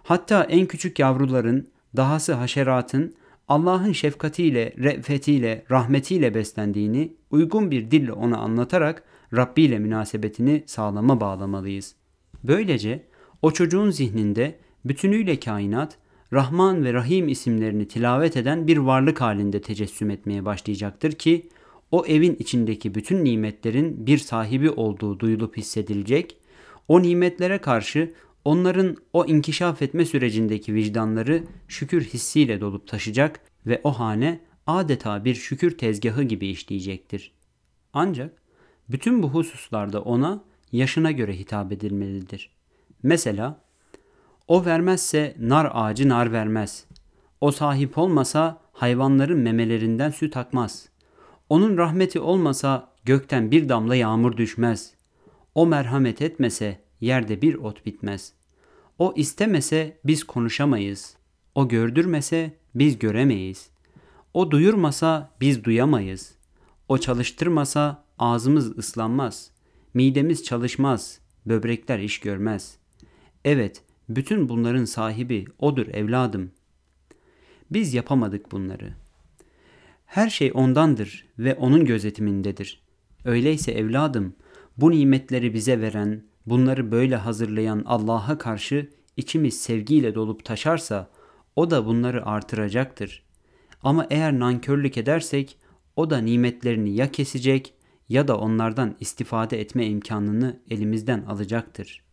Hatta 0.04 0.44
en 0.44 0.66
küçük 0.66 1.00
yavruların, 1.00 1.68
dahası 1.98 2.34
haşeratın 2.34 3.16
Allah'ın 3.48 3.92
şefkatiyle, 3.92 4.74
re'fetiyle, 4.78 5.66
rahmetiyle 5.72 6.34
beslendiğini 6.34 7.14
uygun 7.32 7.72
bir 7.72 7.92
dille 7.92 8.12
ona 8.12 8.38
anlatarak 8.38 9.04
Rabbi 9.36 9.62
ile 9.62 9.80
münasebetini 9.80 10.64
sağlama 10.66 11.22
bağlamalıyız. 11.22 11.96
Böylece 12.44 13.04
o 13.42 13.52
çocuğun 13.52 13.90
zihninde 13.90 14.60
bütünüyle 14.86 15.40
kainat, 15.40 15.98
Rahman 16.34 16.84
ve 16.84 16.94
Rahim 16.94 17.28
isimlerini 17.28 17.88
tilavet 17.88 18.38
eden 18.38 18.68
bir 18.68 18.78
varlık 18.78 19.22
halinde 19.22 19.62
tecessüm 19.62 20.10
etmeye 20.10 20.46
başlayacaktır 20.46 21.12
ki 21.12 21.50
o 21.92 22.06
evin 22.06 22.36
içindeki 22.40 22.96
bütün 22.96 23.26
nimetlerin 23.26 24.08
bir 24.08 24.18
sahibi 24.18 24.70
olduğu 24.70 25.20
duyulup 25.20 25.58
hissedilecek, 25.58 26.38
o 26.88 27.02
nimetlere 27.02 27.58
karşı 27.58 28.14
onların 28.46 28.98
o 29.14 29.26
inkişaf 29.26 29.82
etme 29.82 30.06
sürecindeki 30.06 30.74
vicdanları 30.74 31.44
şükür 31.68 32.04
hissiyle 32.04 32.62
dolup 32.62 32.88
taşacak 32.88 33.40
ve 33.66 33.82
o 33.84 33.92
hane 33.92 34.40
adeta 34.68 35.26
bir 35.26 35.36
şükür 35.36 35.78
tezgahı 35.78 36.24
gibi 36.24 36.48
işleyecektir. 36.48 37.32
Ancak 37.94 38.42
bütün 38.90 39.24
bu 39.24 39.30
hususlarda 39.30 40.02
ona 40.02 40.44
yaşına 40.72 41.12
göre 41.12 41.40
hitap 41.40 41.72
edilmelidir. 41.72 42.50
Mesela 43.04 43.62
o 44.48 44.66
vermezse 44.66 45.36
nar 45.40 45.72
ağacı 45.74 46.10
nar 46.10 46.32
vermez. 46.32 46.86
O 47.42 47.52
sahip 47.52 47.98
olmasa 47.98 48.62
hayvanların 48.74 49.40
memelerinden 49.40 50.10
süt 50.10 50.38
akmaz. 50.38 50.90
Onun 51.50 51.78
rahmeti 51.78 52.20
olmasa 52.20 52.90
gökten 53.06 53.52
bir 53.52 53.70
damla 53.70 53.96
yağmur 53.96 54.38
düşmez. 54.38 54.94
O 55.56 55.66
merhamet 55.66 56.22
etmese 56.22 56.85
yerde 57.02 57.42
bir 57.42 57.56
ot 57.56 57.86
bitmez. 57.86 58.34
O 59.00 59.14
istemese 59.16 59.98
biz 60.06 60.24
konuşamayız. 60.24 61.18
O 61.56 61.68
gördürmese 61.68 62.58
biz 62.76 63.00
göremeyiz. 63.00 63.70
O 64.34 64.52
duyurmasa 64.52 65.36
biz 65.42 65.64
duyamayız. 65.64 66.36
O 66.90 66.98
çalıştırmasa 66.98 68.06
ağzımız 68.20 68.78
ıslanmaz. 68.78 69.52
Midemiz 69.94 70.44
çalışmaz. 70.44 71.20
Böbrekler 71.46 72.00
iş 72.00 72.20
görmez. 72.20 72.78
Evet, 73.46 73.84
bütün 74.10 74.50
bunların 74.50 74.86
sahibi 74.86 75.46
odur 75.60 75.88
evladım. 75.88 76.52
Biz 77.72 77.94
yapamadık 77.94 78.52
bunları. 78.52 78.94
Her 80.06 80.30
şey 80.30 80.52
ondandır 80.54 81.28
ve 81.40 81.56
onun 81.56 81.86
gözetimindedir. 81.86 82.82
Öyleyse 83.26 83.72
evladım, 83.72 84.36
bu 84.78 84.92
nimetleri 84.92 85.54
bize 85.54 85.82
veren, 85.82 86.24
bunları 86.46 86.92
böyle 86.92 87.16
hazırlayan 87.16 87.84
Allah'a 87.86 88.38
karşı 88.38 88.90
içimiz 89.18 89.62
sevgiyle 89.62 90.16
dolup 90.16 90.46
taşarsa 90.46 91.10
o 91.56 91.72
da 91.72 91.86
bunları 91.86 92.26
artıracaktır. 92.26 93.24
Ama 93.84 94.08
eğer 94.10 94.40
nankörlük 94.40 94.98
edersek 94.98 95.58
o 95.96 96.10
da 96.10 96.18
nimetlerini 96.18 96.96
ya 96.96 97.12
kesecek 97.12 97.74
ya 98.10 98.28
da 98.28 98.38
onlardan 98.38 98.96
istifade 99.00 99.62
etme 99.62 99.86
imkanını 99.86 100.60
elimizden 100.70 101.22
alacaktır. 101.22 102.04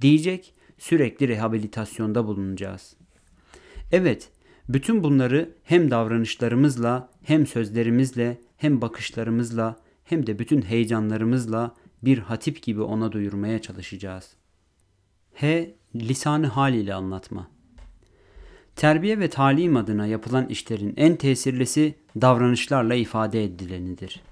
Diyecek 0.00 0.54
sürekli 0.78 1.28
rehabilitasyonda 1.28 2.26
bulunacağız. 2.26 2.96
Evet, 3.92 4.30
bütün 4.68 5.04
bunları 5.04 5.54
hem 5.62 5.90
davranışlarımızla, 5.90 7.10
hem 7.22 7.46
sözlerimizle, 7.46 8.40
hem 8.56 8.80
bakışlarımızla, 8.80 9.76
hem 10.04 10.26
de 10.26 10.38
bütün 10.38 10.62
heyecanlarımızla 10.62 11.74
bir 12.02 12.18
hatip 12.18 12.62
gibi 12.62 12.82
ona 12.82 13.12
duyurmaya 13.12 13.62
çalışacağız. 13.62 14.30
H. 15.34 15.74
Lisanı 15.94 16.46
hal 16.46 16.74
ile 16.74 16.94
anlatma. 16.94 17.50
Terbiye 18.76 19.18
ve 19.18 19.30
talim 19.30 19.76
adına 19.76 20.06
yapılan 20.06 20.46
işlerin 20.46 20.94
en 20.96 21.16
tesirlisi 21.16 21.94
davranışlarla 22.20 22.94
ifade 22.94 23.44
edilenidir. 23.44 24.22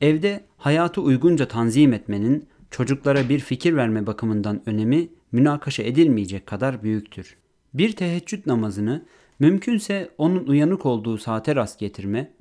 Evde 0.00 0.44
hayatı 0.56 1.00
uygunca 1.00 1.48
tanzim 1.48 1.92
etmenin 1.92 2.48
çocuklara 2.70 3.28
bir 3.28 3.38
fikir 3.38 3.76
verme 3.76 4.06
bakımından 4.06 4.62
önemi 4.66 5.08
münakaşa 5.32 5.82
edilmeyecek 5.82 6.46
kadar 6.46 6.82
büyüktür. 6.82 7.36
Bir 7.74 7.92
teheccüd 7.92 8.46
namazını 8.46 9.04
mümkünse 9.38 10.10
onun 10.18 10.46
uyanık 10.46 10.86
olduğu 10.86 11.18
saate 11.18 11.56
rast 11.56 11.78
getirme, 11.78 12.32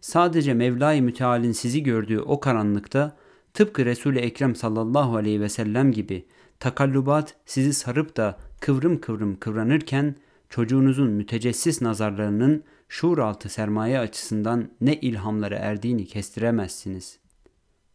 sadece 0.00 0.54
Mevla-i 0.54 1.02
Müteal'in 1.02 1.52
sizi 1.52 1.82
gördüğü 1.82 2.20
o 2.20 2.40
karanlıkta 2.40 3.16
tıpkı 3.54 3.84
Resul-i 3.84 4.18
Ekrem 4.18 4.54
sallallahu 4.56 5.16
aleyhi 5.16 5.40
ve 5.40 5.48
sellem 5.48 5.92
gibi 5.92 6.26
takallubat 6.60 7.36
sizi 7.46 7.74
sarıp 7.74 8.16
da 8.16 8.38
kıvrım 8.60 9.00
kıvrım 9.00 9.38
kıvranırken 9.38 10.16
çocuğunuzun 10.48 11.10
mütecessis 11.10 11.82
nazarlarının 11.82 12.64
şuur 12.88 13.18
altı 13.18 13.48
sermaye 13.48 13.98
açısından 13.98 14.68
ne 14.80 14.94
ilhamlara 14.94 15.56
erdiğini 15.56 16.06
kestiremezsiniz. 16.06 17.18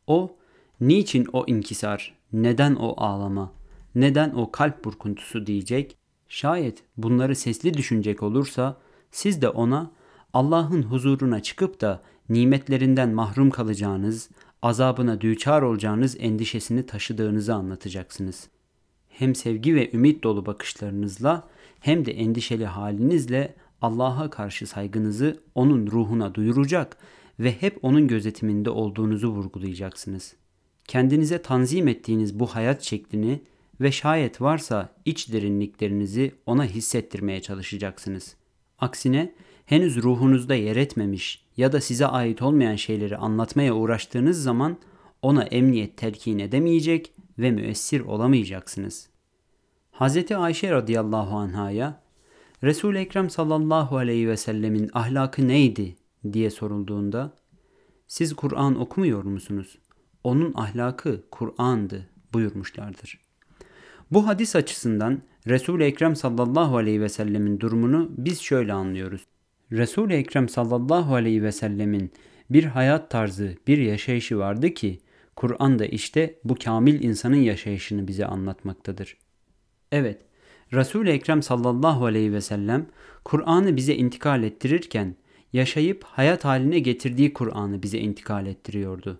O, 0.07 0.35
niçin 0.81 1.27
o 1.33 1.45
inkisar, 1.47 2.15
neden 2.33 2.75
o 2.75 2.93
ağlama, 2.97 3.53
neden 3.95 4.31
o 4.31 4.51
kalp 4.51 4.85
burkuntusu 4.85 5.45
diyecek, 5.45 5.97
şayet 6.27 6.83
bunları 6.97 7.35
sesli 7.35 7.73
düşünecek 7.73 8.23
olursa 8.23 8.77
siz 9.11 9.41
de 9.41 9.49
ona 9.49 9.91
Allah'ın 10.33 10.83
huzuruna 10.83 11.43
çıkıp 11.43 11.81
da 11.81 12.01
nimetlerinden 12.29 13.09
mahrum 13.09 13.49
kalacağınız, 13.49 14.29
azabına 14.61 15.21
düçar 15.21 15.61
olacağınız 15.61 16.15
endişesini 16.19 16.85
taşıdığınızı 16.85 17.55
anlatacaksınız. 17.55 18.47
Hem 19.09 19.35
sevgi 19.35 19.75
ve 19.75 19.91
ümit 19.91 20.23
dolu 20.23 20.45
bakışlarınızla 20.45 21.47
hem 21.79 22.05
de 22.05 22.11
endişeli 22.11 22.65
halinizle 22.65 23.55
Allah'a 23.81 24.29
karşı 24.29 24.67
saygınızı 24.67 25.39
onun 25.55 25.87
ruhuna 25.87 26.35
duyuracak 26.35 26.97
ve 27.39 27.51
hep 27.51 27.79
onun 27.81 28.07
gözetiminde 28.07 28.69
olduğunuzu 28.69 29.29
vurgulayacaksınız. 29.29 30.35
Kendinize 30.87 31.41
tanzim 31.41 31.87
ettiğiniz 31.87 32.39
bu 32.39 32.47
hayat 32.47 32.83
şeklini 32.83 33.41
ve 33.81 33.91
şayet 33.91 34.41
varsa 34.41 34.89
iç 35.05 35.33
derinliklerinizi 35.33 36.35
ona 36.45 36.65
hissettirmeye 36.65 37.41
çalışacaksınız. 37.41 38.35
Aksine 38.79 39.33
henüz 39.65 39.95
ruhunuzda 40.03 40.55
yer 40.55 40.75
etmemiş 40.75 41.46
ya 41.57 41.71
da 41.71 41.81
size 41.81 42.07
ait 42.07 42.41
olmayan 42.41 42.75
şeyleri 42.75 43.17
anlatmaya 43.17 43.73
uğraştığınız 43.73 44.43
zaman 44.43 44.77
ona 45.21 45.43
emniyet 45.43 45.97
telkin 45.97 46.39
edemeyecek 46.39 47.13
ve 47.39 47.51
müessir 47.51 48.01
olamayacaksınız. 48.01 49.09
Hz. 49.91 50.31
Ayşe 50.31 50.71
radıyallahu 50.71 51.37
anhaya 51.37 52.01
Resul-i 52.63 52.97
Ekrem 52.97 53.29
sallallahu 53.29 53.97
aleyhi 53.97 54.27
ve 54.27 54.37
sellemin 54.37 54.89
ahlakı 54.93 55.47
neydi 55.47 55.95
diye 56.33 56.49
sorulduğunda 56.49 57.33
siz 58.07 58.35
Kur'an 58.35 58.79
okumuyor 58.79 59.23
musunuz? 59.23 59.77
Onun 60.23 60.53
ahlakı 60.55 61.23
Kur'an'dı 61.31 62.09
buyurmuşlardır. 62.33 63.19
Bu 64.11 64.27
hadis 64.27 64.55
açısından 64.55 65.21
Resul-i 65.47 65.83
Ekrem 65.83 66.15
sallallahu 66.15 66.77
aleyhi 66.77 67.01
ve 67.01 67.09
sellemin 67.09 67.59
durumunu 67.59 68.11
biz 68.17 68.41
şöyle 68.41 68.73
anlıyoruz. 68.73 69.21
Resul-i 69.71 70.13
Ekrem 70.13 70.49
sallallahu 70.49 71.15
aleyhi 71.15 71.43
ve 71.43 71.51
sellemin 71.51 72.11
bir 72.49 72.63
hayat 72.63 73.11
tarzı, 73.11 73.55
bir 73.67 73.77
yaşayışı 73.77 74.37
vardı 74.37 74.73
ki 74.73 74.99
Kur'an 75.35 75.79
da 75.79 75.85
işte 75.85 76.39
bu 76.43 76.55
kamil 76.55 77.03
insanın 77.03 77.35
yaşayışını 77.35 78.07
bize 78.07 78.25
anlatmaktadır. 78.25 79.17
Evet, 79.91 80.21
Resul-i 80.73 81.09
Ekrem 81.09 81.43
sallallahu 81.43 82.05
aleyhi 82.05 82.33
ve 82.33 82.41
sellem 82.41 82.85
Kur'an'ı 83.23 83.75
bize 83.75 83.95
intikal 83.95 84.43
ettirirken 84.43 85.15
yaşayıp 85.53 86.03
hayat 86.03 86.45
haline 86.45 86.79
getirdiği 86.79 87.33
Kur'an'ı 87.33 87.83
bize 87.83 87.99
intikal 87.99 88.45
ettiriyordu. 88.45 89.19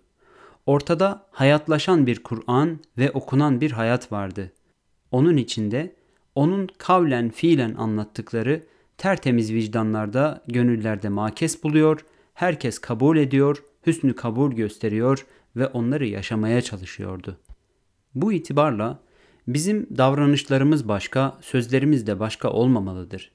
Ortada 0.65 1.25
hayatlaşan 1.31 2.07
bir 2.07 2.23
Kur'an 2.23 2.79
ve 2.97 3.11
okunan 3.11 3.61
bir 3.61 3.71
hayat 3.71 4.11
vardı. 4.11 4.51
Onun 5.11 5.37
içinde 5.37 5.95
onun 6.35 6.69
kavlen 6.77 7.29
fiilen 7.29 7.73
anlattıkları 7.73 8.63
tertemiz 8.97 9.53
vicdanlarda, 9.53 10.43
gönüllerde 10.47 11.09
makes 11.09 11.63
buluyor, 11.63 12.05
herkes 12.33 12.79
kabul 12.79 13.17
ediyor, 13.17 13.63
hüsnü 13.87 14.15
kabul 14.15 14.51
gösteriyor 14.51 15.25
ve 15.55 15.67
onları 15.67 16.05
yaşamaya 16.07 16.61
çalışıyordu. 16.61 17.39
Bu 18.15 18.33
itibarla 18.33 18.99
bizim 19.47 19.97
davranışlarımız 19.97 20.87
başka, 20.87 21.37
sözlerimiz 21.41 22.07
de 22.07 22.19
başka 22.19 22.49
olmamalıdır. 22.49 23.31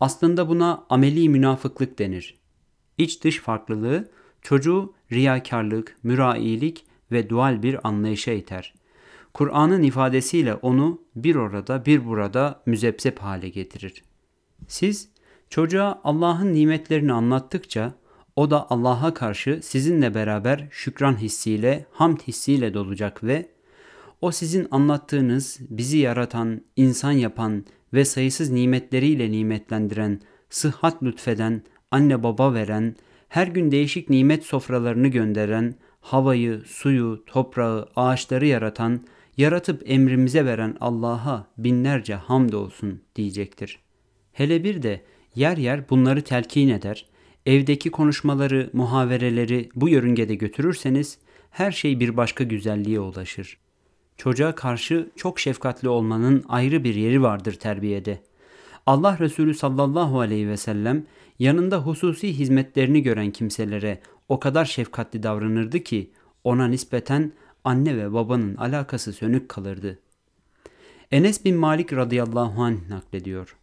Aslında 0.00 0.48
buna 0.48 0.84
ameli 0.90 1.28
münafıklık 1.28 1.98
denir. 1.98 2.38
İç 2.98 3.24
dış 3.24 3.38
farklılığı 3.38 4.10
çocuğu 4.42 4.94
riyakarlık, 5.12 5.96
mürailik 6.02 6.86
ve 7.12 7.28
dual 7.28 7.62
bir 7.62 7.88
anlayışa 7.88 8.32
iter. 8.32 8.74
Kur'an'ın 9.34 9.82
ifadesiyle 9.82 10.54
onu 10.54 11.02
bir 11.16 11.34
orada 11.34 11.86
bir 11.86 12.06
burada 12.06 12.62
müzepsep 12.66 13.18
hale 13.18 13.48
getirir. 13.48 14.02
Siz 14.68 15.08
çocuğa 15.50 16.00
Allah'ın 16.04 16.54
nimetlerini 16.54 17.12
anlattıkça 17.12 17.94
o 18.36 18.50
da 18.50 18.70
Allah'a 18.70 19.14
karşı 19.14 19.60
sizinle 19.62 20.14
beraber 20.14 20.68
şükran 20.70 21.20
hissiyle, 21.20 21.86
hamd 21.92 22.20
hissiyle 22.20 22.74
dolacak 22.74 23.24
ve 23.24 23.48
o 24.20 24.32
sizin 24.32 24.68
anlattığınız, 24.70 25.58
bizi 25.60 25.98
yaratan, 25.98 26.60
insan 26.76 27.12
yapan 27.12 27.64
ve 27.94 28.04
sayısız 28.04 28.50
nimetleriyle 28.50 29.30
nimetlendiren, 29.30 30.20
sıhhat 30.50 31.02
lütfeden, 31.02 31.62
anne 31.90 32.22
baba 32.22 32.54
veren, 32.54 32.96
her 33.28 33.46
gün 33.46 33.70
değişik 33.70 34.10
nimet 34.10 34.44
sofralarını 34.44 35.08
gönderen, 35.08 35.74
havayı, 36.00 36.62
suyu, 36.66 37.24
toprağı, 37.26 37.88
ağaçları 37.96 38.46
yaratan, 38.46 39.00
yaratıp 39.36 39.90
emrimize 39.90 40.44
veren 40.44 40.76
Allah'a 40.80 41.46
binlerce 41.58 42.14
hamd 42.14 42.52
olsun 42.52 43.00
diyecektir. 43.16 43.81
Hele 44.32 44.64
bir 44.64 44.82
de 44.82 45.02
yer 45.34 45.56
yer 45.56 45.90
bunları 45.90 46.22
telkin 46.22 46.68
eder, 46.68 47.06
evdeki 47.46 47.90
konuşmaları, 47.90 48.70
muhavereleri 48.72 49.68
bu 49.74 49.88
yörüngede 49.88 50.34
götürürseniz 50.34 51.18
her 51.50 51.72
şey 51.72 52.00
bir 52.00 52.16
başka 52.16 52.44
güzelliğe 52.44 53.00
ulaşır. 53.00 53.58
Çocuğa 54.16 54.54
karşı 54.54 55.10
çok 55.16 55.40
şefkatli 55.40 55.88
olmanın 55.88 56.44
ayrı 56.48 56.84
bir 56.84 56.94
yeri 56.94 57.22
vardır 57.22 57.52
terbiyede. 57.52 58.22
Allah 58.86 59.18
Resulü 59.18 59.54
sallallahu 59.54 60.20
aleyhi 60.20 60.48
ve 60.48 60.56
sellem 60.56 61.06
yanında 61.38 61.78
hususi 61.78 62.38
hizmetlerini 62.38 63.02
gören 63.02 63.30
kimselere 63.30 64.00
o 64.28 64.40
kadar 64.40 64.64
şefkatli 64.64 65.22
davranırdı 65.22 65.80
ki 65.80 66.10
ona 66.44 66.68
nispeten 66.68 67.32
anne 67.64 67.96
ve 67.96 68.12
babanın 68.12 68.56
alakası 68.56 69.12
sönük 69.12 69.48
kalırdı. 69.48 69.98
Enes 71.10 71.44
bin 71.44 71.56
Malik 71.56 71.92
radıyallahu 71.92 72.62
anh 72.62 72.88
naklediyor. 72.88 73.56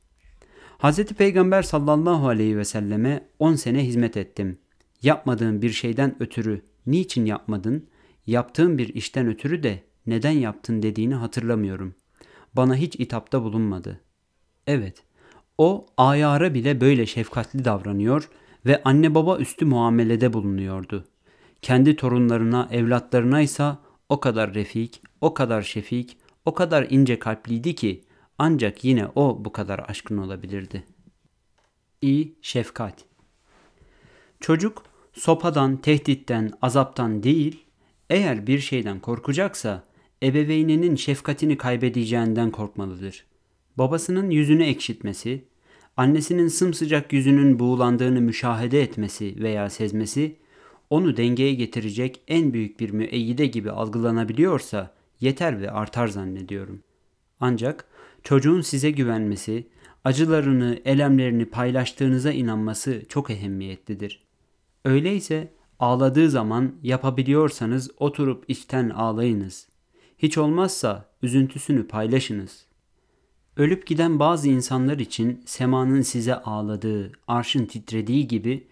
Hz. 0.79 1.05
Peygamber 1.05 1.61
sallallahu 1.61 2.27
aleyhi 2.27 2.57
ve 2.57 2.65
selleme 2.65 3.27
10 3.39 3.55
sene 3.55 3.85
hizmet 3.85 4.17
ettim. 4.17 4.57
Yapmadığım 5.01 5.61
bir 5.61 5.69
şeyden 5.69 6.15
ötürü 6.19 6.61
niçin 6.87 7.25
yapmadın, 7.25 7.87
yaptığım 8.27 8.77
bir 8.77 8.93
işten 8.93 9.27
ötürü 9.27 9.63
de 9.63 9.83
neden 10.07 10.31
yaptın 10.31 10.81
dediğini 10.81 11.15
hatırlamıyorum. 11.15 11.95
Bana 12.53 12.75
hiç 12.75 12.95
itapta 12.95 13.43
bulunmadı. 13.43 13.99
Evet, 14.67 15.03
o 15.57 15.85
ayara 15.97 16.53
bile 16.53 16.81
böyle 16.81 17.05
şefkatli 17.05 17.65
davranıyor 17.65 18.29
ve 18.65 18.83
anne 18.83 19.15
baba 19.15 19.37
üstü 19.37 19.65
muamelede 19.65 20.33
bulunuyordu. 20.33 21.05
Kendi 21.61 21.95
torunlarına, 21.95 22.69
evlatlarına 22.71 23.41
ise 23.41 23.71
o 24.09 24.19
kadar 24.19 24.53
refik, 24.53 25.01
o 25.21 25.33
kadar 25.33 25.61
şefik, 25.61 26.17
o 26.45 26.53
kadar 26.53 26.87
ince 26.89 27.19
kalpliydi 27.19 27.75
ki 27.75 28.01
ancak 28.39 28.83
yine 28.83 29.07
o 29.15 29.45
bu 29.45 29.51
kadar 29.51 29.85
aşkın 29.87 30.17
olabilirdi. 30.17 30.83
İ. 32.01 32.33
Şefkat 32.41 33.05
Çocuk 34.39 34.83
sopadan, 35.13 35.77
tehditten, 35.77 36.51
azaptan 36.61 37.23
değil, 37.23 37.65
eğer 38.09 38.47
bir 38.47 38.59
şeyden 38.59 38.99
korkacaksa 38.99 39.83
ebeveyninin 40.23 40.95
şefkatini 40.95 41.57
kaybedeceğinden 41.57 42.51
korkmalıdır. 42.51 43.25
Babasının 43.77 44.29
yüzünü 44.29 44.63
ekşitmesi, 44.63 45.45
annesinin 45.97 46.47
sımsıcak 46.47 47.13
yüzünün 47.13 47.59
buğulandığını 47.59 48.21
müşahede 48.21 48.81
etmesi 48.81 49.35
veya 49.43 49.69
sezmesi, 49.69 50.35
onu 50.89 51.17
dengeye 51.17 51.53
getirecek 51.53 52.21
en 52.27 52.53
büyük 52.53 52.79
bir 52.79 52.89
müeyyide 52.89 53.45
gibi 53.45 53.71
algılanabiliyorsa 53.71 54.93
yeter 55.19 55.61
ve 55.61 55.71
artar 55.71 56.07
zannediyorum. 56.07 56.83
Ancak 57.39 57.88
çocuğun 58.23 58.61
size 58.61 58.91
güvenmesi, 58.91 59.67
acılarını, 60.03 60.79
elemlerini 60.85 61.45
paylaştığınıza 61.45 62.31
inanması 62.31 63.03
çok 63.09 63.29
ehemmiyetlidir. 63.29 64.23
Öyleyse 64.85 65.53
ağladığı 65.79 66.29
zaman 66.29 66.75
yapabiliyorsanız 66.83 67.91
oturup 67.97 68.45
içten 68.47 68.89
ağlayınız. 68.89 69.67
Hiç 70.17 70.37
olmazsa 70.37 71.09
üzüntüsünü 71.21 71.87
paylaşınız. 71.87 72.65
Ölüp 73.57 73.87
giden 73.87 74.19
bazı 74.19 74.49
insanlar 74.49 74.99
için 74.99 75.43
semanın 75.45 76.01
size 76.01 76.35
ağladığı, 76.35 77.11
arşın 77.27 77.65
titrediği 77.65 78.27
gibi 78.27 78.67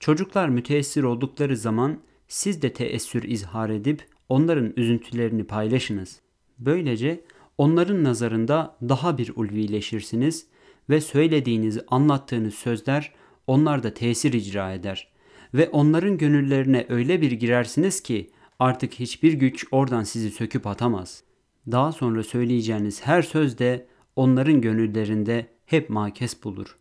çocuklar 0.00 0.48
müteessir 0.48 1.02
oldukları 1.02 1.56
zaman 1.56 1.98
siz 2.28 2.62
de 2.62 2.72
teessür 2.72 3.22
izhar 3.22 3.70
edip 3.70 4.06
onların 4.28 4.72
üzüntülerini 4.76 5.44
paylaşınız. 5.44 6.20
Böylece 6.58 7.24
onların 7.58 8.04
nazarında 8.04 8.76
daha 8.82 9.18
bir 9.18 9.32
ulvileşirsiniz 9.36 10.46
ve 10.90 11.00
söylediğiniz, 11.00 11.78
anlattığınız 11.88 12.54
sözler 12.54 13.12
onlarda 13.46 13.94
tesir 13.94 14.32
icra 14.32 14.72
eder 14.72 15.08
ve 15.54 15.68
onların 15.68 16.18
gönüllerine 16.18 16.86
öyle 16.88 17.20
bir 17.20 17.32
girersiniz 17.32 18.00
ki 18.00 18.30
artık 18.58 18.94
hiçbir 18.94 19.32
güç 19.32 19.66
oradan 19.70 20.02
sizi 20.02 20.30
söküp 20.30 20.66
atamaz. 20.66 21.22
Daha 21.70 21.92
sonra 21.92 22.22
söyleyeceğiniz 22.22 23.06
her 23.06 23.22
söz 23.22 23.58
de 23.58 23.86
onların 24.16 24.60
gönüllerinde 24.60 25.46
hep 25.66 25.90
makes 25.90 26.44
bulur. 26.44 26.76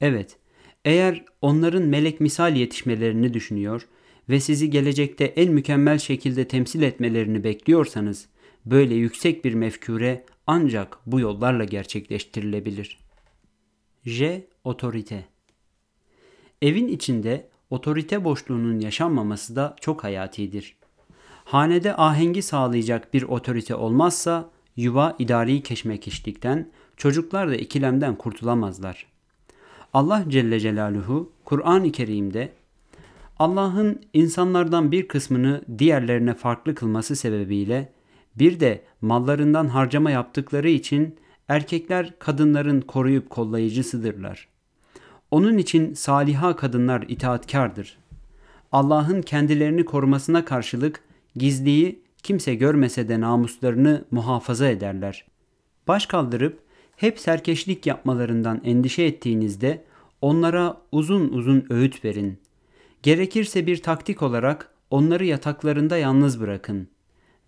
Evet, 0.00 0.36
eğer 0.84 1.24
onların 1.42 1.82
melek 1.82 2.20
misal 2.20 2.56
yetişmelerini 2.56 3.34
düşünüyor 3.34 3.88
ve 4.28 4.40
sizi 4.40 4.70
gelecekte 4.70 5.24
en 5.24 5.52
mükemmel 5.52 5.98
şekilde 5.98 6.48
temsil 6.48 6.82
etmelerini 6.82 7.44
bekliyorsanız, 7.44 8.28
böyle 8.66 8.94
yüksek 8.94 9.44
bir 9.44 9.54
mefkure 9.54 10.24
ancak 10.46 10.98
bu 11.06 11.20
yollarla 11.20 11.64
gerçekleştirilebilir. 11.64 12.98
J. 14.04 14.46
Otorite 14.64 15.24
Evin 16.62 16.88
içinde 16.88 17.48
otorite 17.70 18.24
boşluğunun 18.24 18.80
yaşanmaması 18.80 19.56
da 19.56 19.76
çok 19.80 20.04
hayatidir. 20.04 20.76
Hanede 21.44 21.96
ahengi 21.96 22.42
sağlayacak 22.42 23.14
bir 23.14 23.22
otorite 23.22 23.74
olmazsa 23.74 24.50
yuva 24.76 25.16
idari 25.18 25.62
keşmekeşlikten, 25.62 26.70
çocuklar 26.96 27.48
da 27.48 27.56
ikilemden 27.56 28.16
kurtulamazlar. 28.16 29.06
Allah 29.92 30.24
Celle 30.28 30.60
Celaluhu 30.60 31.32
Kur'an-ı 31.44 31.92
Kerim'de 31.92 32.52
Allah'ın 33.38 34.00
insanlardan 34.12 34.92
bir 34.92 35.08
kısmını 35.08 35.62
diğerlerine 35.78 36.34
farklı 36.34 36.74
kılması 36.74 37.16
sebebiyle 37.16 37.92
bir 38.38 38.60
de 38.60 38.82
mallarından 39.00 39.68
harcama 39.68 40.10
yaptıkları 40.10 40.68
için 40.68 41.16
erkekler 41.48 42.18
kadınların 42.18 42.80
koruyup 42.80 43.30
kollayıcısıdırlar. 43.30 44.48
Onun 45.30 45.58
için 45.58 45.94
saliha 45.94 46.56
kadınlar 46.56 47.04
itaatkardır. 47.08 47.98
Allah'ın 48.72 49.22
kendilerini 49.22 49.84
korumasına 49.84 50.44
karşılık 50.44 51.00
gizliyi 51.36 52.02
kimse 52.22 52.54
görmese 52.54 53.08
de 53.08 53.20
namuslarını 53.20 54.04
muhafaza 54.10 54.68
ederler. 54.68 55.24
Baş 55.88 56.06
kaldırıp 56.06 56.60
hep 56.96 57.18
serkeşlik 57.18 57.86
yapmalarından 57.86 58.60
endişe 58.64 59.02
ettiğinizde 59.02 59.84
onlara 60.20 60.76
uzun 60.92 61.28
uzun 61.28 61.66
öğüt 61.70 62.04
verin. 62.04 62.38
Gerekirse 63.02 63.66
bir 63.66 63.82
taktik 63.82 64.22
olarak 64.22 64.70
onları 64.90 65.24
yataklarında 65.24 65.96
yalnız 65.96 66.40
bırakın 66.40 66.88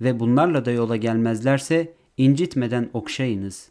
ve 0.01 0.21
bunlarla 0.21 0.65
da 0.65 0.71
yola 0.71 0.97
gelmezlerse 0.97 1.95
incitmeden 2.17 2.91
okşayınız. 2.93 3.71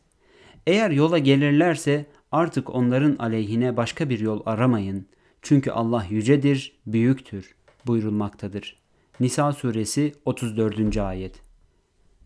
Eğer 0.67 0.91
yola 0.91 1.17
gelirlerse 1.17 2.05
artık 2.31 2.75
onların 2.75 3.15
aleyhine 3.19 3.77
başka 3.77 4.09
bir 4.09 4.19
yol 4.19 4.41
aramayın. 4.45 5.05
Çünkü 5.41 5.71
Allah 5.71 6.05
yücedir, 6.09 6.79
büyüktür 6.85 7.55
buyurulmaktadır. 7.87 8.75
Nisa 9.19 9.53
suresi 9.53 10.13
34. 10.25 10.97
ayet. 10.97 11.41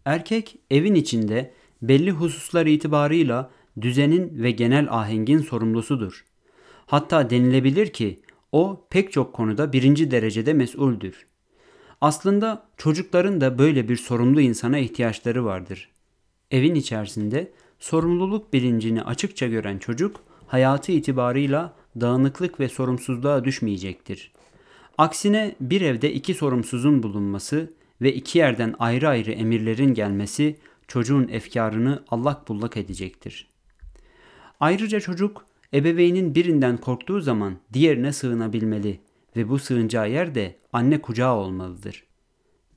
Erkek 0.05 0.57
evin 0.71 0.95
içinde 0.95 1.53
belli 1.81 2.11
hususlar 2.11 2.65
itibarıyla 2.65 3.51
düzenin 3.81 4.43
ve 4.43 4.51
genel 4.51 4.87
ahengin 4.89 5.39
sorumlusudur. 5.39 6.25
Hatta 6.85 7.29
denilebilir 7.29 7.87
ki 7.87 8.19
o 8.51 8.87
pek 8.89 9.11
çok 9.11 9.33
konuda 9.33 9.73
birinci 9.73 10.11
derecede 10.11 10.53
mesuldür. 10.53 11.27
Aslında 12.01 12.63
çocukların 12.77 13.41
da 13.41 13.57
böyle 13.57 13.89
bir 13.89 13.97
sorumlu 13.97 14.41
insana 14.41 14.77
ihtiyaçları 14.77 15.45
vardır. 15.45 15.89
Evin 16.51 16.75
içerisinde 16.75 17.51
sorumluluk 17.79 18.53
bilincini 18.53 19.03
açıkça 19.03 19.47
gören 19.47 19.77
çocuk 19.77 20.23
hayatı 20.47 20.91
itibarıyla 20.91 21.73
dağınıklık 22.01 22.59
ve 22.59 22.69
sorumsuzluğa 22.69 23.45
düşmeyecektir. 23.45 24.31
Aksine 24.97 25.55
bir 25.61 25.81
evde 25.81 26.13
iki 26.13 26.33
sorumsuzun 26.33 27.03
bulunması 27.03 27.73
ve 28.01 28.13
iki 28.13 28.37
yerden 28.37 28.75
ayrı 28.79 29.09
ayrı 29.09 29.31
emirlerin 29.31 29.93
gelmesi 29.93 30.57
çocuğun 30.87 31.27
efkarını 31.27 32.03
allak 32.09 32.47
bullak 32.47 32.77
edecektir. 32.77 33.47
Ayrıca 34.59 34.99
çocuk 34.99 35.45
ebeveynin 35.73 36.35
birinden 36.35 36.77
korktuğu 36.77 37.21
zaman 37.21 37.55
diğerine 37.73 38.13
sığınabilmeli 38.13 38.99
ve 39.35 39.49
bu 39.49 39.59
sığınacağı 39.59 40.11
yer 40.11 40.35
de 40.35 40.60
anne 40.73 41.01
kucağı 41.01 41.35
olmalıdır. 41.35 42.03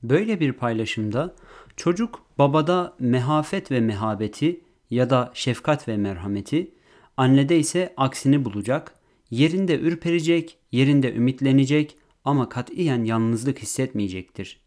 Böyle 0.03 0.39
bir 0.39 0.53
paylaşımda 0.53 1.35
çocuk 1.75 2.21
babada 2.37 2.95
mehafet 2.99 3.71
ve 3.71 3.79
mehabeti 3.79 4.61
ya 4.89 5.09
da 5.09 5.31
şefkat 5.33 5.87
ve 5.87 5.97
merhameti, 5.97 6.71
annede 7.17 7.59
ise 7.59 7.93
aksini 7.97 8.45
bulacak, 8.45 8.93
yerinde 9.31 9.79
ürperecek, 9.79 10.57
yerinde 10.71 11.13
ümitlenecek 11.13 11.97
ama 12.25 12.49
katiyen 12.49 13.03
yalnızlık 13.03 13.59
hissetmeyecektir. 13.59 14.59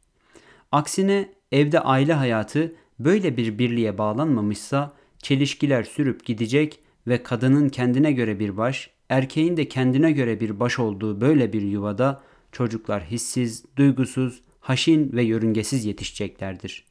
Aksine 0.73 1.29
evde 1.53 1.81
aile 1.81 2.13
hayatı 2.13 2.75
böyle 2.99 3.37
bir 3.37 3.59
birliğe 3.59 3.99
bağlanmamışsa 3.99 4.93
çelişkiler 5.19 5.83
sürüp 5.83 6.25
gidecek 6.25 6.81
ve 7.07 7.23
kadının 7.23 7.69
kendine 7.69 8.13
göre 8.13 8.39
bir 8.39 8.57
baş, 8.57 8.91
erkeğin 9.09 9.57
de 9.57 9.69
kendine 9.69 10.13
göre 10.13 10.41
bir 10.41 10.61
baş 10.61 10.79
olduğu 10.79 11.21
böyle 11.21 11.53
bir 11.53 11.63
yuvada 11.63 12.23
çocuklar 12.53 13.05
hissiz, 13.05 13.65
duygusuz, 13.77 14.43
haşin 14.61 15.13
ve 15.13 15.23
yörüngesiz 15.23 15.85
yetişeceklerdir. 15.85 16.85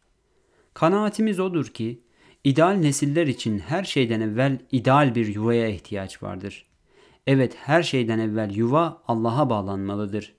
Kanaatimiz 0.73 1.39
odur 1.39 1.65
ki 1.65 2.01
İdeal 2.43 2.73
nesiller 2.73 3.27
için 3.27 3.59
her 3.59 3.83
şeyden 3.83 4.21
evvel 4.21 4.59
ideal 4.71 5.15
bir 5.15 5.27
yuvaya 5.27 5.67
ihtiyaç 5.67 6.23
vardır. 6.23 6.65
Evet 7.27 7.55
her 7.59 7.83
şeyden 7.83 8.19
evvel 8.19 8.55
yuva 8.55 9.03
Allah'a 9.07 9.49
bağlanmalıdır. 9.49 10.33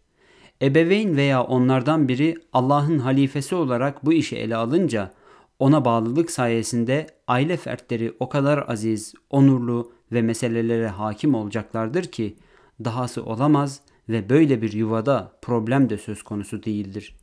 Ebeveyn 0.62 1.16
veya 1.16 1.42
onlardan 1.42 2.08
biri 2.08 2.34
Allah'ın 2.52 2.98
halifesi 2.98 3.54
olarak 3.54 4.06
bu 4.06 4.12
işi 4.12 4.36
ele 4.36 4.56
alınca 4.56 5.12
ona 5.58 5.84
bağlılık 5.84 6.30
sayesinde 6.30 7.06
aile 7.26 7.56
fertleri 7.56 8.14
o 8.20 8.28
kadar 8.28 8.64
aziz, 8.68 9.14
onurlu 9.30 9.92
ve 10.12 10.22
meselelere 10.22 10.88
hakim 10.88 11.34
olacaklardır 11.34 12.04
ki 12.04 12.36
dahası 12.84 13.24
olamaz 13.24 13.80
ve 14.08 14.28
böyle 14.28 14.62
bir 14.62 14.72
yuvada 14.72 15.38
problem 15.42 15.90
de 15.90 15.98
söz 15.98 16.22
konusu 16.22 16.62
değildir. 16.62 17.16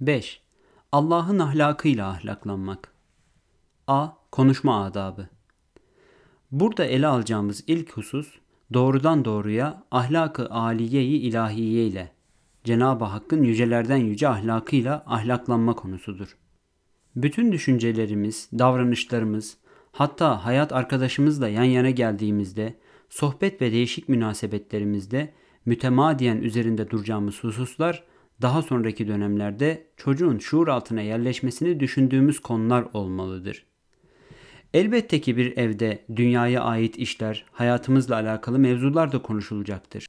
5. 0.00 0.42
Allah'ın 0.92 1.38
ahlakıyla 1.38 2.08
ahlaklanmak. 2.08 2.92
A. 3.86 4.08
Konuşma 4.32 4.84
adabı. 4.84 5.28
Burada 6.50 6.84
ele 6.84 7.06
alacağımız 7.06 7.64
ilk 7.66 7.92
husus 7.92 8.38
doğrudan 8.72 9.24
doğruya 9.24 9.84
ahlakı 9.90 10.50
aliyeyi 10.50 11.20
ilahiye 11.20 11.86
ile 11.86 12.12
Cenab-ı 12.64 13.04
Hakk'ın 13.04 13.42
yücelerden 13.42 13.96
yüce 13.96 14.28
ahlakıyla 14.28 15.04
ahlaklanma 15.06 15.74
konusudur. 15.74 16.36
Bütün 17.16 17.52
düşüncelerimiz, 17.52 18.48
davranışlarımız, 18.52 19.56
hatta 19.92 20.44
hayat 20.44 20.72
arkadaşımızla 20.72 21.48
yan 21.48 21.64
yana 21.64 21.90
geldiğimizde, 21.90 22.78
sohbet 23.12 23.60
ve 23.60 23.72
değişik 23.72 24.08
münasebetlerimizde 24.08 25.32
mütemadiyen 25.66 26.36
üzerinde 26.36 26.90
duracağımız 26.90 27.44
hususlar 27.44 28.04
daha 28.42 28.62
sonraki 28.62 29.08
dönemlerde 29.08 29.86
çocuğun 29.96 30.38
şuur 30.38 30.68
altına 30.68 31.00
yerleşmesini 31.00 31.80
düşündüğümüz 31.80 32.40
konular 32.40 32.86
olmalıdır. 32.92 33.66
Elbette 34.74 35.20
ki 35.20 35.36
bir 35.36 35.56
evde 35.56 36.04
dünyaya 36.16 36.62
ait 36.62 36.98
işler, 36.98 37.44
hayatımızla 37.52 38.14
alakalı 38.14 38.58
mevzular 38.58 39.12
da 39.12 39.22
konuşulacaktır. 39.22 40.06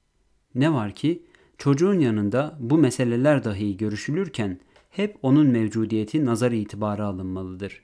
Ne 0.56 0.74
var 0.74 0.96
ki 0.96 1.24
çocuğun 1.58 2.00
yanında 2.00 2.58
bu 2.60 2.78
meseleler 2.78 3.44
dahi 3.44 3.78
görüşülürken 3.78 4.60
hep 4.90 5.18
onun 5.22 5.48
mevcudiyeti 5.48 6.26
nazar 6.26 6.52
itibarı 6.52 7.06
alınmalıdır. 7.06 7.82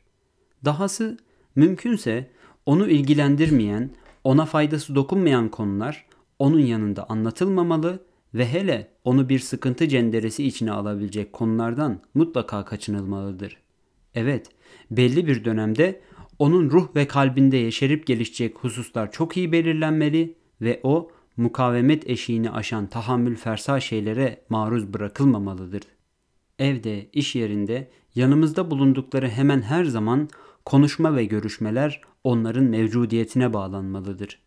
Dahası 0.65 1.17
mümkünse 1.55 2.31
onu 2.65 2.89
ilgilendirmeyen, 2.89 3.89
ona 4.23 4.45
faydası 4.45 4.95
dokunmayan 4.95 5.49
konular 5.49 6.05
onun 6.39 6.59
yanında 6.59 7.09
anlatılmamalı 7.09 8.03
ve 8.33 8.47
hele 8.47 8.91
onu 9.03 9.29
bir 9.29 9.39
sıkıntı 9.39 9.87
cenderesi 9.87 10.47
içine 10.47 10.71
alabilecek 10.71 11.33
konulardan 11.33 12.01
mutlaka 12.13 12.65
kaçınılmalıdır. 12.65 13.57
Evet, 14.15 14.47
belli 14.91 15.27
bir 15.27 15.45
dönemde 15.45 16.01
onun 16.39 16.69
ruh 16.69 16.95
ve 16.95 17.07
kalbinde 17.07 17.57
yeşerip 17.57 18.07
gelişecek 18.07 18.55
hususlar 18.57 19.11
çok 19.11 19.37
iyi 19.37 19.51
belirlenmeli 19.51 20.35
ve 20.61 20.79
o 20.83 21.11
mukavemet 21.37 22.09
eşiğini 22.09 22.51
aşan 22.51 22.87
tahammül 22.87 23.35
fersa 23.35 23.79
şeylere 23.79 24.41
maruz 24.49 24.93
bırakılmamalıdır. 24.93 25.81
Evde, 26.59 27.09
iş 27.13 27.35
yerinde, 27.35 27.91
yanımızda 28.15 28.71
bulundukları 28.71 29.29
hemen 29.29 29.61
her 29.61 29.85
zaman 29.85 30.29
konuşma 30.69 31.15
ve 31.15 31.25
görüşmeler 31.25 32.01
onların 32.23 32.63
mevcudiyetine 32.63 33.53
bağlanmalıdır. 33.53 34.41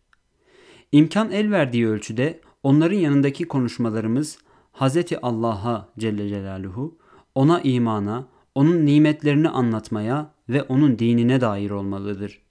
İmkan 0.91 1.31
el 1.31 1.51
verdiği 1.51 1.87
ölçüde 1.87 2.39
onların 2.63 2.97
yanındaki 2.97 3.43
konuşmalarımız 3.43 4.37
Hz. 4.73 4.97
Allah'a 5.21 5.89
Celle 5.99 6.29
Celaluhu, 6.29 6.97
ona 7.35 7.61
imana, 7.61 8.27
onun 8.55 8.85
nimetlerini 8.85 9.49
anlatmaya 9.49 10.31
ve 10.49 10.63
onun 10.63 10.99
dinine 10.99 11.41
dair 11.41 11.71
olmalıdır. 11.71 12.41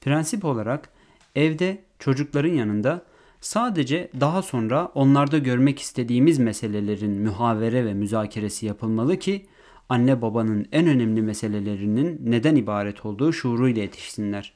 Prensip 0.00 0.44
olarak 0.44 0.88
evde 1.34 1.84
çocukların 1.98 2.52
yanında 2.52 3.02
sadece 3.40 4.10
daha 4.20 4.42
sonra 4.42 4.86
onlarda 4.86 5.38
görmek 5.38 5.78
istediğimiz 5.78 6.38
meselelerin 6.38 7.12
mühavere 7.12 7.84
ve 7.84 7.94
müzakeresi 7.94 8.66
yapılmalı 8.66 9.18
ki 9.18 9.46
anne 9.88 10.22
babanın 10.22 10.66
en 10.72 10.86
önemli 10.86 11.22
meselelerinin 11.22 12.20
neden 12.24 12.56
ibaret 12.56 13.06
olduğu 13.06 13.32
şuuruyla 13.32 13.82
yetişsinler. 13.82 14.52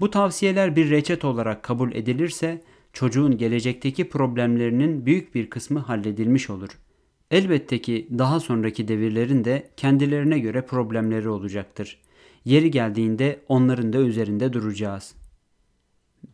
Bu 0.00 0.10
tavsiyeler 0.10 0.76
bir 0.76 0.90
reçet 0.90 1.24
olarak 1.24 1.62
kabul 1.62 1.92
edilirse 1.92 2.62
çocuğun 2.92 3.36
gelecekteki 3.36 4.08
problemlerinin 4.08 5.06
büyük 5.06 5.34
bir 5.34 5.50
kısmı 5.50 5.78
halledilmiş 5.78 6.50
olur. 6.50 6.78
Elbette 7.30 7.82
ki 7.82 8.08
daha 8.18 8.40
sonraki 8.40 8.88
devirlerin 8.88 9.44
de 9.44 9.70
kendilerine 9.76 10.38
göre 10.38 10.66
problemleri 10.66 11.28
olacaktır. 11.28 12.00
Yeri 12.44 12.70
geldiğinde 12.70 13.40
onların 13.48 13.92
da 13.92 13.98
üzerinde 13.98 14.52
duracağız. 14.52 15.14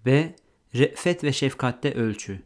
B. 0.06 0.34
Re'fet 0.74 1.24
ve 1.24 1.32
şefkatte 1.32 1.94
ölçü. 1.94 2.40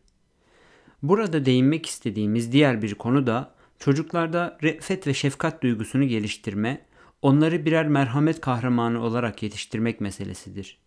Burada 1.02 1.44
değinmek 1.44 1.86
istediğimiz 1.86 2.52
diğer 2.52 2.82
bir 2.82 2.94
konu 2.94 3.26
da 3.26 3.53
çocuklarda 3.84 4.58
re'fet 4.62 5.06
ve 5.06 5.14
şefkat 5.14 5.62
duygusunu 5.62 6.04
geliştirme, 6.04 6.86
onları 7.22 7.66
birer 7.66 7.88
merhamet 7.88 8.40
kahramanı 8.40 9.02
olarak 9.02 9.42
yetiştirmek 9.42 10.00
meselesidir. 10.00 10.78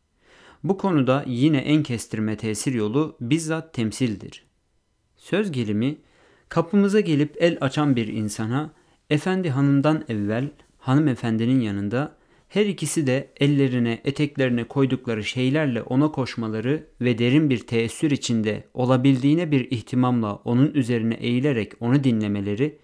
Bu 0.64 0.78
konuda 0.78 1.24
yine 1.28 1.58
en 1.58 1.84
kestirme 1.84 2.38
tesir 2.38 2.74
yolu 2.74 3.18
bizzat 3.22 3.74
temsildir. 3.74 4.46
Söz 5.18 5.52
gelimi 5.52 5.98
kapımıza 6.50 7.00
gelip 7.00 7.36
el 7.40 7.58
açan 7.62 7.96
bir 7.96 8.08
insana 8.08 8.74
efendi 9.10 9.50
hanımdan 9.50 10.04
evvel 10.10 10.50
hanımefendinin 10.78 11.62
yanında 11.62 12.18
her 12.50 12.66
ikisi 12.66 13.08
de 13.08 13.30
ellerine 13.40 14.02
eteklerine 14.06 14.64
koydukları 14.64 15.24
şeylerle 15.24 15.82
ona 15.82 16.12
koşmaları 16.12 16.88
ve 17.02 17.18
derin 17.18 17.50
bir 17.50 17.60
teessür 17.60 18.12
içinde 18.12 18.64
olabildiğine 18.74 19.52
bir 19.52 19.72
ihtimamla 19.72 20.36
onun 20.36 20.74
üzerine 20.74 21.14
eğilerek 21.14 21.74
onu 21.80 22.04
dinlemeleri 22.04 22.78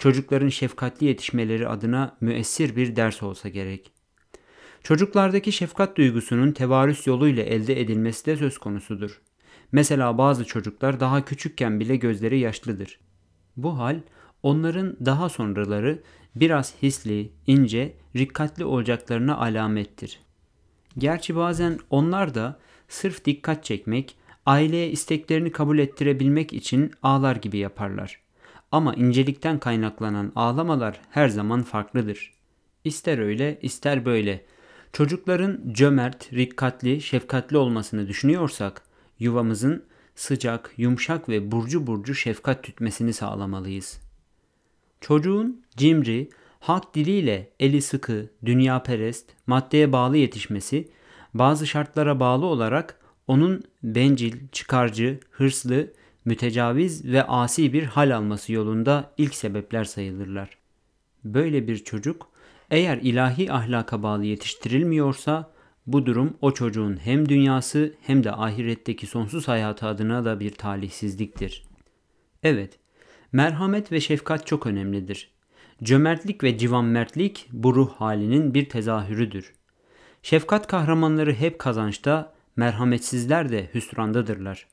çocukların 0.00 0.48
şefkatli 0.48 1.06
yetişmeleri 1.06 1.68
adına 1.68 2.16
müessir 2.20 2.76
bir 2.76 2.96
ders 2.96 3.22
olsa 3.22 3.48
gerek. 3.48 3.92
Çocuklardaki 4.82 5.52
şefkat 5.52 5.96
duygusunun 5.96 6.52
tevarüs 6.52 7.06
yoluyla 7.06 7.42
elde 7.42 7.80
edilmesi 7.80 8.26
de 8.26 8.36
söz 8.36 8.58
konusudur. 8.58 9.20
Mesela 9.72 10.18
bazı 10.18 10.44
çocuklar 10.44 11.00
daha 11.00 11.24
küçükken 11.24 11.80
bile 11.80 11.96
gözleri 11.96 12.38
yaşlıdır. 12.38 13.00
Bu 13.56 13.78
hal 13.78 14.00
onların 14.42 14.96
daha 15.06 15.28
sonraları 15.28 16.02
biraz 16.34 16.74
hisli, 16.82 17.32
ince, 17.46 17.96
rikkatli 18.16 18.64
olacaklarına 18.64 19.36
alamettir. 19.36 20.20
Gerçi 20.98 21.36
bazen 21.36 21.78
onlar 21.90 22.34
da 22.34 22.60
sırf 22.88 23.24
dikkat 23.24 23.64
çekmek, 23.64 24.16
aileye 24.46 24.90
isteklerini 24.90 25.52
kabul 25.52 25.78
ettirebilmek 25.78 26.52
için 26.52 26.92
ağlar 27.02 27.36
gibi 27.36 27.58
yaparlar. 27.58 28.19
Ama 28.72 28.94
incelikten 28.94 29.58
kaynaklanan 29.58 30.32
ağlamalar 30.36 31.00
her 31.10 31.28
zaman 31.28 31.62
farklıdır. 31.62 32.32
İster 32.84 33.18
öyle, 33.18 33.58
ister 33.62 34.04
böyle. 34.04 34.44
Çocukların 34.92 35.60
cömert, 35.72 36.32
rikkatli, 36.32 37.00
şefkatli 37.00 37.56
olmasını 37.56 38.08
düşünüyorsak, 38.08 38.82
yuvamızın 39.18 39.84
sıcak, 40.14 40.72
yumuşak 40.76 41.28
ve 41.28 41.52
burcu 41.52 41.86
burcu 41.86 42.14
şefkat 42.14 42.62
tütmesini 42.62 43.12
sağlamalıyız. 43.12 44.00
Çocuğun 45.00 45.62
cimri, 45.76 46.30
halk 46.60 46.94
diliyle 46.94 47.50
eli 47.60 47.82
sıkı, 47.82 48.30
dünya 48.44 48.82
perest, 48.82 49.30
maddeye 49.46 49.92
bağlı 49.92 50.16
yetişmesi, 50.16 50.88
bazı 51.34 51.66
şartlara 51.66 52.20
bağlı 52.20 52.46
olarak 52.46 53.00
onun 53.26 53.62
bencil, 53.82 54.48
çıkarcı, 54.52 55.20
hırslı, 55.30 55.92
mütecaviz 56.24 57.04
ve 57.04 57.24
asi 57.24 57.72
bir 57.72 57.82
hal 57.82 58.16
alması 58.16 58.52
yolunda 58.52 59.12
ilk 59.18 59.34
sebepler 59.34 59.84
sayılırlar. 59.84 60.48
Böyle 61.24 61.68
bir 61.68 61.76
çocuk 61.76 62.28
eğer 62.70 62.98
ilahi 63.02 63.52
ahlaka 63.52 64.02
bağlı 64.02 64.24
yetiştirilmiyorsa 64.24 65.50
bu 65.86 66.06
durum 66.06 66.36
o 66.40 66.52
çocuğun 66.52 66.96
hem 67.04 67.28
dünyası 67.28 67.94
hem 68.00 68.24
de 68.24 68.32
ahiretteki 68.32 69.06
sonsuz 69.06 69.48
hayatı 69.48 69.86
adına 69.86 70.24
da 70.24 70.40
bir 70.40 70.50
talihsizliktir. 70.50 71.64
Evet, 72.42 72.78
merhamet 73.32 73.92
ve 73.92 74.00
şefkat 74.00 74.46
çok 74.46 74.66
önemlidir. 74.66 75.30
Cömertlik 75.82 76.44
ve 76.44 76.58
civanmertlik 76.58 77.48
bu 77.52 77.74
ruh 77.74 77.92
halinin 77.92 78.54
bir 78.54 78.68
tezahürüdür. 78.68 79.52
Şefkat 80.22 80.66
kahramanları 80.66 81.34
hep 81.34 81.58
kazançta, 81.58 82.32
merhametsizler 82.56 83.52
de 83.52 83.70
hüsrandadırlar. 83.74 84.66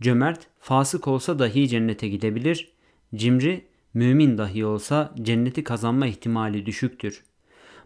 Cömert, 0.00 0.46
fasık 0.60 1.08
olsa 1.08 1.38
dahi 1.38 1.68
cennete 1.68 2.08
gidebilir, 2.08 2.72
cimri, 3.14 3.64
mümin 3.94 4.38
dahi 4.38 4.64
olsa 4.64 5.14
cenneti 5.22 5.64
kazanma 5.64 6.06
ihtimali 6.06 6.66
düşüktür. 6.66 7.24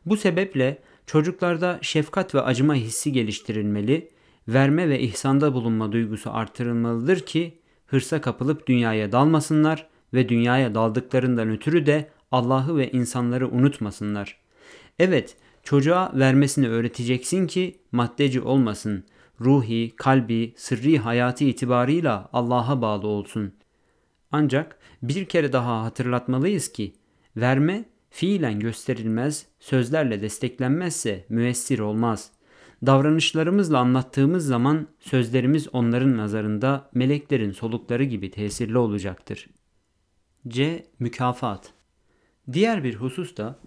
Bu 0.07 0.17
sebeple 0.17 0.79
çocuklarda 1.07 1.79
şefkat 1.83 2.35
ve 2.35 2.41
acıma 2.41 2.75
hissi 2.75 3.13
geliştirilmeli, 3.13 4.11
verme 4.49 4.89
ve 4.89 5.01
ihsanda 5.01 5.55
bulunma 5.55 5.93
duygusu 5.93 6.31
artırılmalıdır 6.33 7.21
ki 7.21 7.59
hırsa 7.87 8.21
kapılıp 8.21 8.67
dünyaya 8.67 9.13
dalmasınlar 9.13 9.87
ve 10.15 10.29
dünyaya 10.29 10.75
daldıklarından 10.75 11.51
ötürü 11.51 11.87
de 11.87 12.11
Allah'ı 12.33 12.77
ve 12.77 12.91
insanları 12.91 13.49
unutmasınlar. 13.49 14.37
Evet, 14.99 15.37
çocuğa 15.63 16.13
vermesini 16.15 16.69
öğreteceksin 16.69 17.47
ki 17.47 17.79
maddeci 17.93 18.41
olmasın. 18.41 19.05
Ruhi, 19.45 19.93
kalbi, 19.97 20.55
sırrı 20.57 20.99
hayatı 20.99 21.45
itibarıyla 21.45 22.29
Allah'a 22.33 22.83
bağlı 22.83 23.07
olsun. 23.07 23.55
Ancak 24.33 24.79
bir 25.03 25.25
kere 25.25 25.53
daha 25.53 25.83
hatırlatmalıyız 25.83 26.73
ki 26.73 26.93
verme 27.37 27.85
fiilen 28.11 28.61
gösterilmez, 28.61 29.47
sözlerle 29.61 30.23
desteklenmezse 30.23 31.27
müessir 31.29 31.79
olmaz. 31.79 32.31
Davranışlarımızla 32.87 33.79
anlattığımız 33.79 34.47
zaman 34.47 34.89
sözlerimiz 35.01 35.69
onların 35.75 36.17
nazarında 36.17 36.91
meleklerin 36.95 37.53
solukları 37.53 38.05
gibi 38.05 38.31
tesirli 38.31 38.79
olacaktır. 38.79 39.47
C. 40.49 40.87
Mükafat 40.99 41.73
Diğer 42.53 42.85
bir 42.85 42.95
husus 42.95 43.37
da 43.37 43.59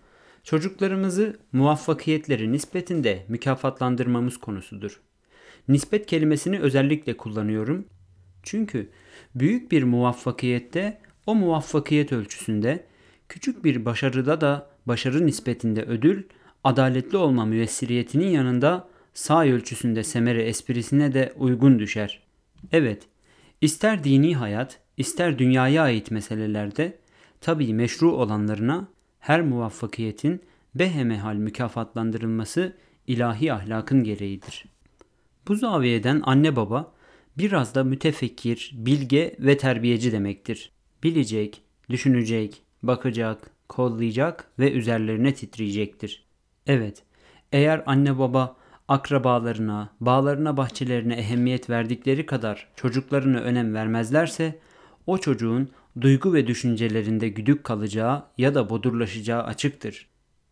çocuklarımızı 0.43 1.39
muvaffakiyetleri 1.51 2.51
nispetinde 2.51 3.25
mükafatlandırmamız 3.27 4.37
konusudur. 4.37 5.01
Nispet 5.67 6.05
kelimesini 6.05 6.59
özellikle 6.59 7.17
kullanıyorum. 7.17 7.85
Çünkü 8.43 8.89
büyük 9.35 9.71
bir 9.71 9.83
muvaffakiyette 9.83 10.97
o 11.25 11.35
muvaffakiyet 11.35 12.11
ölçüsünde 12.11 12.85
küçük 13.29 13.63
bir 13.63 13.85
başarıda 13.85 14.41
da 14.41 14.69
başarı 14.85 15.25
nispetinde 15.25 15.83
ödül, 15.83 16.23
adaletli 16.63 17.17
olma 17.17 17.45
müessiriyetinin 17.45 18.27
yanında 18.27 18.87
sağ 19.13 19.43
ölçüsünde 19.43 20.03
semere 20.03 20.43
esprisine 20.43 21.13
de 21.13 21.33
uygun 21.37 21.79
düşer. 21.79 22.23
Evet, 22.71 23.03
ister 23.61 24.03
dini 24.03 24.35
hayat, 24.35 24.79
ister 24.97 25.39
dünyaya 25.39 25.83
ait 25.83 26.11
meselelerde 26.11 26.97
tabii 27.41 27.73
meşru 27.73 28.11
olanlarına 28.11 28.87
her 29.19 29.41
muvaffakiyetin 29.41 30.41
behemehal 30.75 31.35
mükafatlandırılması 31.35 32.73
ilahi 33.07 33.53
ahlakın 33.53 34.03
gereğidir. 34.03 34.74
Bu 35.47 35.55
zaviyeden 35.55 36.21
anne 36.23 36.55
baba 36.55 36.93
biraz 37.37 37.75
da 37.75 37.83
mütefekkir, 37.83 38.71
bilge 38.73 39.35
ve 39.39 39.57
terbiyeci 39.57 40.11
demektir. 40.11 40.71
Bilecek, 41.03 41.61
düşünecek, 41.89 42.61
bakacak, 42.83 43.51
kollayacak 43.69 44.51
ve 44.59 44.71
üzerlerine 44.71 45.33
titreyecektir. 45.33 46.25
Evet, 46.67 47.03
eğer 47.51 47.83
anne 47.85 48.19
baba 48.19 48.55
akrabalarına, 48.87 49.89
bağlarına, 49.99 50.57
bahçelerine 50.57 51.15
ehemmiyet 51.15 51.69
verdikleri 51.69 52.25
kadar 52.25 52.67
çocuklarına 52.75 53.39
önem 53.39 53.73
vermezlerse 53.73 54.59
o 55.07 55.17
çocuğun 55.17 55.69
duygu 56.01 56.33
ve 56.33 56.47
düşüncelerinde 56.47 57.29
güdük 57.29 57.63
kalacağı 57.63 58.23
ya 58.37 58.55
da 58.55 58.69
bodurlaşacağı 58.69 59.43
açıktır. 59.43 60.07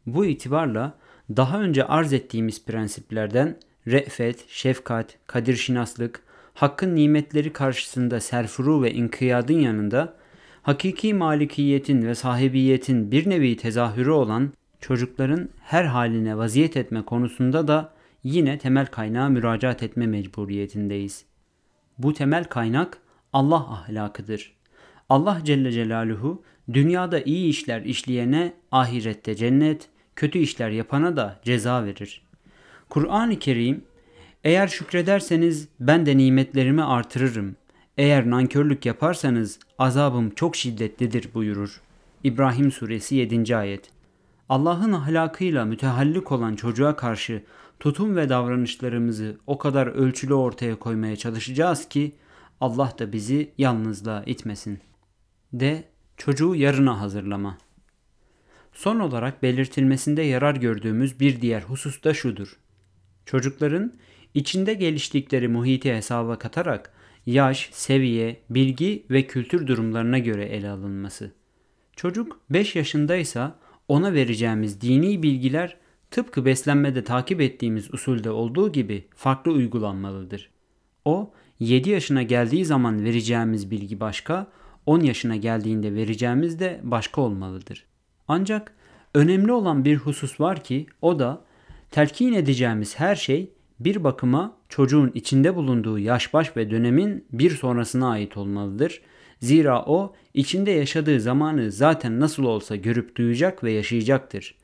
Bu 0.06 0.26
itibarla 0.26 0.98
daha 1.30 1.62
önce 1.62 1.86
arz 1.86 2.14
ettiğimiz 2.14 2.66
prensiplerden 2.66 3.60
re'fet, 3.88 4.50
şefkat, 4.50 5.18
kadirşinaslık, 5.28 6.24
hakkın 6.54 6.96
nimetleri 6.96 7.54
karşısında 7.54 8.20
serfuru 8.20 8.84
ve 8.84 8.94
inkiyadın 8.94 9.60
yanında 9.60 10.14
hakiki 10.62 11.14
malikiyetin 11.14 12.02
ve 12.02 12.16
sahibiyetin 12.16 13.12
bir 13.12 13.30
nevi 13.30 13.58
tezahürü 13.58 14.12
olan 14.12 14.54
çocukların 14.80 15.50
her 15.64 15.84
haline 15.84 16.38
vaziyet 16.38 16.78
etme 16.78 17.02
konusunda 17.02 17.68
da 17.68 17.94
yine 18.24 18.58
temel 18.58 18.86
kaynağa 18.86 19.30
müracaat 19.30 19.84
etme 19.84 20.08
mecburiyetindeyiz. 20.08 21.26
Bu 21.98 22.14
temel 22.14 22.44
kaynak 22.44 22.98
Allah 23.34 23.72
ahlakıdır. 23.72 24.54
Allah 25.10 25.42
Celle 25.44 25.72
Celaluhu 25.72 26.44
dünyada 26.74 27.20
iyi 27.20 27.50
işler 27.50 27.82
işleyene 27.82 28.54
ahirette 28.72 29.36
cennet, 29.36 29.90
kötü 30.16 30.40
işler 30.40 30.70
yapana 30.70 31.18
da 31.18 31.40
ceza 31.44 31.86
verir. 31.86 32.22
Kur'an-ı 32.94 33.40
Kerim 33.40 33.84
eğer 34.44 34.68
şükrederseniz 34.68 35.68
ben 35.80 36.06
de 36.06 36.18
nimetlerimi 36.18 36.84
artırırım. 36.84 37.56
Eğer 37.98 38.30
nankörlük 38.30 38.86
yaparsanız 38.86 39.60
azabım 39.80 40.30
çok 40.30 40.56
şiddetlidir 40.56 41.34
buyurur. 41.34 41.82
İbrahim 42.24 42.72
suresi 42.72 43.16
7. 43.16 43.58
ayet. 43.58 43.90
Allah'ın 44.50 44.92
ahlakıyla 44.92 45.66
mütehallik 45.66 46.32
olan 46.32 46.56
çocuğa 46.56 46.96
karşı 46.96 47.44
tutum 47.80 48.16
ve 48.16 48.30
davranışlarımızı 48.30 49.38
o 49.48 49.58
kadar 49.58 49.88
ölçülü 49.88 50.34
ortaya 50.34 50.76
koymaya 50.76 51.16
çalışacağız 51.16 51.90
ki 51.90 52.16
Allah 52.62 52.94
da 53.00 53.14
bizi 53.14 53.52
yalnızlığa 53.58 54.24
itmesin. 54.24 54.80
D. 55.54 55.84
Çocuğu 56.18 56.56
yarına 56.56 57.02
hazırlama. 57.02 57.58
Son 58.74 59.00
olarak 59.00 59.44
belirtilmesinde 59.44 60.22
yarar 60.22 60.56
gördüğümüz 60.56 61.20
bir 61.20 61.42
diğer 61.42 61.62
husus 61.62 62.04
da 62.04 62.14
şudur. 62.14 62.63
Çocukların 63.26 63.94
içinde 64.34 64.74
geliştikleri 64.74 65.48
muhiti 65.48 65.94
hesaba 65.94 66.40
katarak 66.40 66.94
yaş, 67.26 67.70
seviye, 67.72 68.42
bilgi 68.50 69.06
ve 69.10 69.28
kültür 69.28 69.68
durumlarına 69.68 70.20
göre 70.20 70.46
ele 70.46 70.70
alınması. 70.70 71.32
Çocuk 71.96 72.40
5 72.50 72.76
yaşındaysa 72.76 73.56
ona 73.88 74.14
vereceğimiz 74.14 74.82
dini 74.82 75.24
bilgiler 75.24 75.78
tıpkı 76.12 76.46
beslenmede 76.46 77.04
takip 77.04 77.42
ettiğimiz 77.42 77.94
usulde 77.94 78.32
olduğu 78.32 78.72
gibi 78.72 79.08
farklı 79.16 79.52
uygulanmalıdır. 79.52 80.50
O 81.06 81.34
7 81.60 81.90
yaşına 81.90 82.24
geldiği 82.24 82.66
zaman 82.66 83.04
vereceğimiz 83.04 83.72
bilgi 83.72 84.00
başka, 84.00 84.48
10 84.86 85.00
yaşına 85.00 85.36
geldiğinde 85.36 85.96
vereceğimiz 85.96 86.60
de 86.60 86.80
başka 86.84 87.22
olmalıdır. 87.22 87.86
Ancak 88.28 88.74
önemli 89.14 89.52
olan 89.52 89.86
bir 89.86 89.98
husus 89.98 90.40
var 90.40 90.64
ki 90.64 90.86
o 91.02 91.20
da 91.20 91.42
telkin 91.94 92.34
edeceğimiz 92.34 93.00
her 93.00 93.16
şey 93.16 93.54
bir 93.80 94.04
bakıma 94.04 94.58
çocuğun 94.70 95.12
içinde 95.14 95.56
bulunduğu 95.56 96.00
yaş 96.00 96.34
baş 96.34 96.58
ve 96.58 96.72
dönemin 96.72 97.26
bir 97.32 97.50
sonrasına 97.50 98.10
ait 98.10 98.38
olmalıdır. 98.38 99.02
Zira 99.40 99.86
o 99.86 100.16
içinde 100.34 100.72
yaşadığı 100.72 101.20
zamanı 101.20 101.72
zaten 101.72 102.20
nasıl 102.20 102.44
olsa 102.44 102.76
görüp 102.76 103.16
duyacak 103.16 103.64
ve 103.64 103.72
yaşayacaktır. 103.72 104.56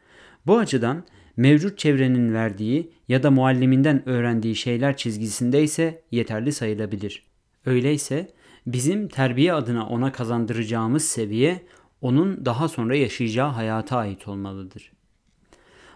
Bu 0.45 0.57
açıdan 0.57 1.03
mevcut 1.37 1.77
çevrenin 1.77 2.33
verdiği 2.33 2.91
ya 3.07 3.23
da 3.23 3.31
mualliminden 3.31 4.09
öğrendiği 4.09 4.55
şeyler 4.55 4.97
çizgisinde 4.97 5.63
ise 5.63 6.01
yeterli 6.11 6.51
sayılabilir. 6.51 7.23
Öyleyse 7.65 8.31
bizim 8.67 9.07
terbiye 9.07 9.53
adına 9.53 9.87
ona 9.87 10.11
kazandıracağımız 10.11 11.05
seviye 11.05 11.61
onun 12.01 12.45
daha 12.45 12.67
sonra 12.67 12.95
yaşayacağı 12.95 13.49
hayata 13.49 13.97
ait 13.97 14.27
olmalıdır. 14.27 14.91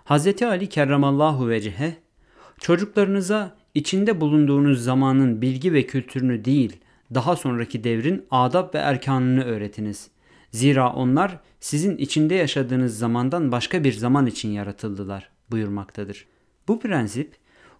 Hz. 0.06 0.44
Ali 0.44 0.70
kerramallahu 0.70 1.50
vecehe 1.50 1.96
çocuklarınıza 2.60 3.56
içinde 3.74 4.22
bulunduğunuz 4.22 4.84
zamanın 4.84 5.42
bilgi 5.42 5.74
ve 5.74 5.86
kültürünü 5.86 6.46
değil, 6.46 6.78
daha 7.14 7.36
sonraki 7.36 7.84
devrin 7.84 8.26
adab 8.32 8.76
ve 8.76 8.78
erkanını 8.78 9.44
öğretiniz. 9.44 10.10
Zira 10.52 10.94
onlar 10.94 11.40
sizin 11.60 11.98
içinde 11.98 12.36
yaşadığınız 12.36 12.98
zamandan 12.98 13.52
başka 13.52 13.84
bir 13.84 13.94
zaman 13.94 14.28
için 14.28 14.50
yaratıldılar 14.50 15.30
buyurmaktadır. 15.52 16.26
Bu 16.68 16.80
prensip 16.80 17.36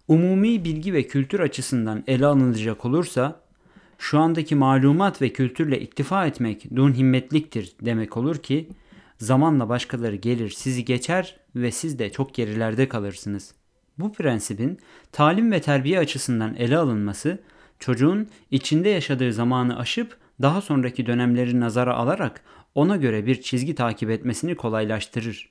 umumi 0.08 0.64
bilgi 0.64 0.94
ve 0.94 1.02
kültür 1.06 1.40
açısından 1.40 2.04
ele 2.06 2.26
alınacak 2.26 2.84
olursa 2.84 3.40
şu 3.98 4.18
andaki 4.18 4.54
malumat 4.54 5.22
ve 5.22 5.32
kültürle 5.32 5.80
iktifa 5.80 6.26
etmek 6.26 6.76
dun 6.76 6.94
himmetliktir 6.94 7.72
demek 7.80 8.16
olur 8.16 8.36
ki 8.36 8.68
zamanla 9.18 9.68
başkaları 9.68 10.16
gelir 10.16 10.50
sizi 10.50 10.84
geçer 10.84 11.43
ve 11.56 11.70
siz 11.70 11.98
de 11.98 12.12
çok 12.12 12.34
gerilerde 12.34 12.88
kalırsınız. 12.88 13.54
Bu 13.98 14.12
prensibin 14.12 14.78
talim 15.12 15.52
ve 15.52 15.60
terbiye 15.60 15.98
açısından 15.98 16.54
ele 16.54 16.76
alınması 16.76 17.42
çocuğun 17.78 18.28
içinde 18.50 18.88
yaşadığı 18.88 19.32
zamanı 19.32 19.78
aşıp 19.78 20.16
daha 20.42 20.60
sonraki 20.60 21.06
dönemleri 21.06 21.60
nazara 21.60 21.94
alarak 21.94 22.44
ona 22.74 22.96
göre 22.96 23.26
bir 23.26 23.40
çizgi 23.40 23.74
takip 23.74 24.10
etmesini 24.10 24.54
kolaylaştırır. 24.54 25.50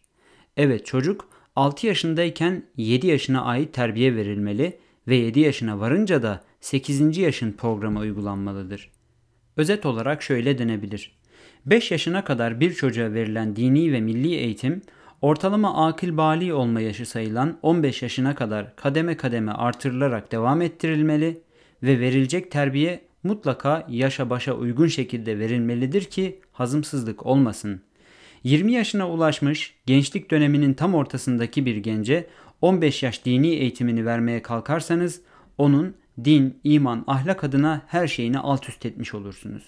Evet 0.57 0.85
çocuk 0.85 1.29
6 1.55 1.87
yaşındayken 1.87 2.63
7 2.77 3.07
yaşına 3.07 3.41
ait 3.41 3.73
terbiye 3.73 4.15
verilmeli 4.15 4.79
ve 5.07 5.15
7 5.15 5.39
yaşına 5.39 5.79
varınca 5.79 6.23
da 6.23 6.43
8. 6.61 7.17
yaşın 7.17 7.51
programı 7.51 7.99
uygulanmalıdır. 7.99 8.91
Özet 9.57 9.85
olarak 9.85 10.23
şöyle 10.23 10.57
denebilir. 10.57 11.17
5 11.65 11.91
yaşına 11.91 12.23
kadar 12.23 12.59
bir 12.59 12.73
çocuğa 12.73 13.13
verilen 13.13 13.55
dini 13.55 13.91
ve 13.91 14.01
milli 14.01 14.35
eğitim, 14.35 14.81
ortalama 15.23 15.87
akil 15.87 16.17
bali 16.17 16.53
olma 16.53 16.81
yaşı 16.81 17.05
sayılan 17.05 17.57
15 17.61 18.01
yaşına 18.01 18.35
kadar 18.35 18.75
kademe 18.75 19.17
kademe 19.17 19.51
artırılarak 19.51 20.31
devam 20.31 20.61
ettirilmeli 20.61 21.41
ve 21.83 21.99
verilecek 21.99 22.51
terbiye 22.51 23.01
mutlaka 23.23 23.87
yaşa 23.89 24.29
başa 24.29 24.53
uygun 24.53 24.87
şekilde 24.87 25.39
verilmelidir 25.39 26.03
ki 26.03 26.39
hazımsızlık 26.51 27.25
olmasın. 27.25 27.81
20 28.43 28.73
yaşına 28.73 29.09
ulaşmış, 29.09 29.75
gençlik 29.85 30.31
döneminin 30.31 30.73
tam 30.73 30.95
ortasındaki 30.95 31.65
bir 31.65 31.77
gence 31.77 32.27
15 32.61 33.03
yaş 33.03 33.25
dini 33.25 33.47
eğitimini 33.47 34.05
vermeye 34.05 34.41
kalkarsanız 34.41 35.21
onun 35.57 35.95
din, 36.23 36.59
iman, 36.63 37.03
ahlak 37.07 37.43
adına 37.43 37.81
her 37.87 38.07
şeyini 38.07 38.39
alt 38.39 38.69
üst 38.69 38.85
etmiş 38.85 39.13
olursunuz. 39.13 39.63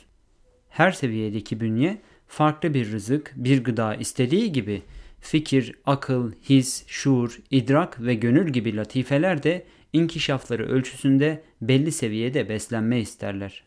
Her 0.70 0.92
seviyedeki 0.92 1.60
bünye 1.60 2.02
farklı 2.28 2.74
bir 2.74 2.92
rızık, 2.92 3.34
bir 3.36 3.64
gıda 3.64 3.96
istediği 3.96 4.52
gibi 4.52 4.82
fikir, 5.26 5.76
akıl, 5.86 6.32
his, 6.50 6.84
şuur, 6.88 7.40
idrak 7.52 8.02
ve 8.02 8.14
gönül 8.14 8.50
gibi 8.50 8.76
latifeler 8.76 9.44
de 9.44 9.66
inkişafları 9.94 10.68
ölçüsünde 10.68 11.44
belli 11.62 11.92
seviyede 11.92 12.50
beslenme 12.50 13.00
isterler. 13.00 13.64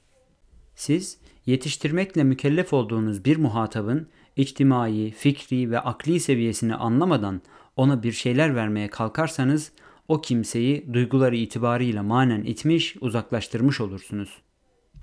Siz 0.75 1.19
yetiştirmekle 1.47 2.25
mükellef 2.25 2.73
olduğunuz 2.73 3.25
bir 3.25 3.37
muhatabın 3.37 4.09
içtimai, 4.37 5.11
fikri 5.11 5.71
ve 5.71 5.81
akli 5.81 6.21
seviyesini 6.21 6.75
anlamadan 6.75 7.43
ona 7.77 8.03
bir 8.03 8.13
şeyler 8.13 8.55
vermeye 8.55 8.89
kalkarsanız 8.89 9.73
o 10.09 10.21
kimseyi 10.21 10.93
duyguları 10.93 11.37
itibarıyla 11.37 12.03
manen 12.03 12.43
itmiş, 12.43 12.97
uzaklaştırmış 13.01 13.81
olursunuz. 13.81 14.39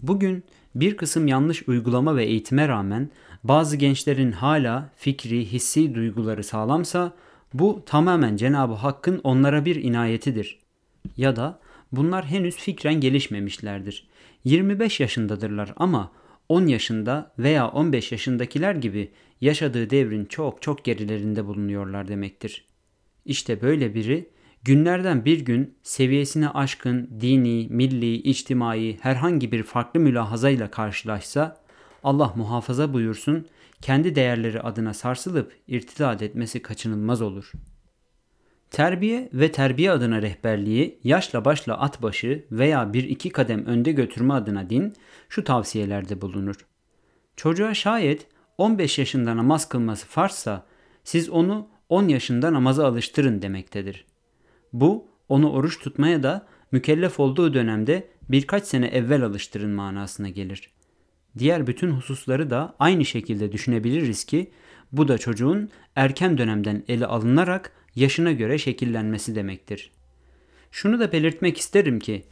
Bugün 0.02 0.44
bir 0.76 0.98
kısım 0.98 1.28
yanlış 1.28 1.68
uygulama 1.68 2.16
ve 2.16 2.26
eğitime 2.26 2.68
rağmen 2.68 3.10
bazı 3.48 3.78
gençlerin 3.78 4.32
hala 4.32 4.90
fikri, 4.96 5.46
hissi 5.46 5.96
duyguları 5.96 6.44
sağlamsa 6.44 7.14
bu 7.54 7.84
tamamen 7.86 8.36
Cenab-ı 8.36 8.74
Hakk'ın 8.74 9.22
onlara 9.24 9.66
bir 9.66 9.76
inayetidir. 9.76 10.60
Ya 11.18 11.36
da 11.36 11.60
bunlar 11.92 12.26
henüz 12.26 12.56
fikren 12.56 12.94
gelişmemişlerdir. 12.94 14.08
25 14.44 15.00
yaşındadırlar 15.00 15.74
ama 15.78 16.12
10 16.50 16.68
yaşında 16.68 17.32
veya 17.40 17.68
15 17.68 18.12
yaşındakiler 18.12 18.76
gibi 18.76 19.12
yaşadığı 19.42 19.90
devrin 19.90 20.26
çok 20.26 20.62
çok 20.62 20.86
gerilerinde 20.86 21.46
bulunuyorlar 21.46 22.08
demektir. 22.08 22.66
İşte 23.26 23.62
böyle 23.62 23.96
biri 23.96 24.30
günlerden 24.64 25.26
bir 25.26 25.46
gün 25.46 25.74
seviyesine 25.84 26.50
aşkın 26.50 27.10
dini, 27.22 27.68
milli, 27.70 28.14
içtimai 28.14 28.98
herhangi 29.02 29.52
bir 29.52 29.64
farklı 29.64 30.00
mülahazayla 30.00 30.72
karşılaşsa 30.72 31.65
Allah 32.06 32.34
muhafaza 32.36 32.94
buyursun 32.94 33.48
kendi 33.82 34.16
değerleri 34.16 34.62
adına 34.62 34.94
sarsılıp 34.94 35.54
irtidat 35.68 36.22
etmesi 36.22 36.62
kaçınılmaz 36.62 37.22
olur. 37.22 37.52
Terbiye 38.72 39.30
ve 39.34 39.52
terbiye 39.52 39.92
adına 39.92 40.22
rehberliği 40.22 41.00
yaşla 41.04 41.46
başla 41.46 41.80
at 41.80 42.02
başı 42.02 42.46
veya 42.52 42.94
bir 42.94 43.04
iki 43.04 43.30
kadem 43.30 43.66
önde 43.66 43.92
götürme 43.92 44.34
adına 44.34 44.70
din 44.70 44.94
şu 45.30 45.44
tavsiyelerde 45.44 46.22
bulunur. 46.22 46.56
Çocuğa 47.36 47.74
şayet 47.74 48.28
15 48.58 49.00
yaşında 49.00 49.38
namaz 49.38 49.70
kılması 49.70 50.08
farsa 50.08 50.66
siz 51.04 51.30
onu 51.30 51.68
10 51.90 52.08
yaşında 52.08 52.54
namaza 52.54 52.88
alıştırın 52.88 53.42
demektedir. 53.42 54.06
Bu 54.74 55.08
onu 55.30 55.52
oruç 55.52 55.80
tutmaya 55.80 56.24
da 56.24 56.48
mükellef 56.72 57.20
olduğu 57.20 57.54
dönemde 57.54 58.08
birkaç 58.30 58.64
sene 58.64 58.88
evvel 58.88 59.24
alıştırın 59.24 59.72
manasına 59.72 60.30
gelir. 60.30 60.76
Diğer 61.38 61.68
bütün 61.68 61.90
hususları 61.90 62.50
da 62.50 62.76
aynı 62.80 63.06
şekilde 63.06 63.52
düşünebiliriz 63.52 64.24
ki 64.24 64.52
bu 64.92 65.08
da 65.08 65.18
çocuğun 65.18 65.70
erken 65.96 66.38
dönemden 66.38 66.84
ele 66.88 67.06
alınarak 67.06 67.72
yaşına 67.96 68.32
göre 68.32 68.58
şekillenmesi 68.58 69.36
demektir. 69.36 69.92
Şunu 70.72 71.00
da 71.00 71.12
belirtmek 71.12 71.58
isterim 71.58 72.00
ki 72.00 72.26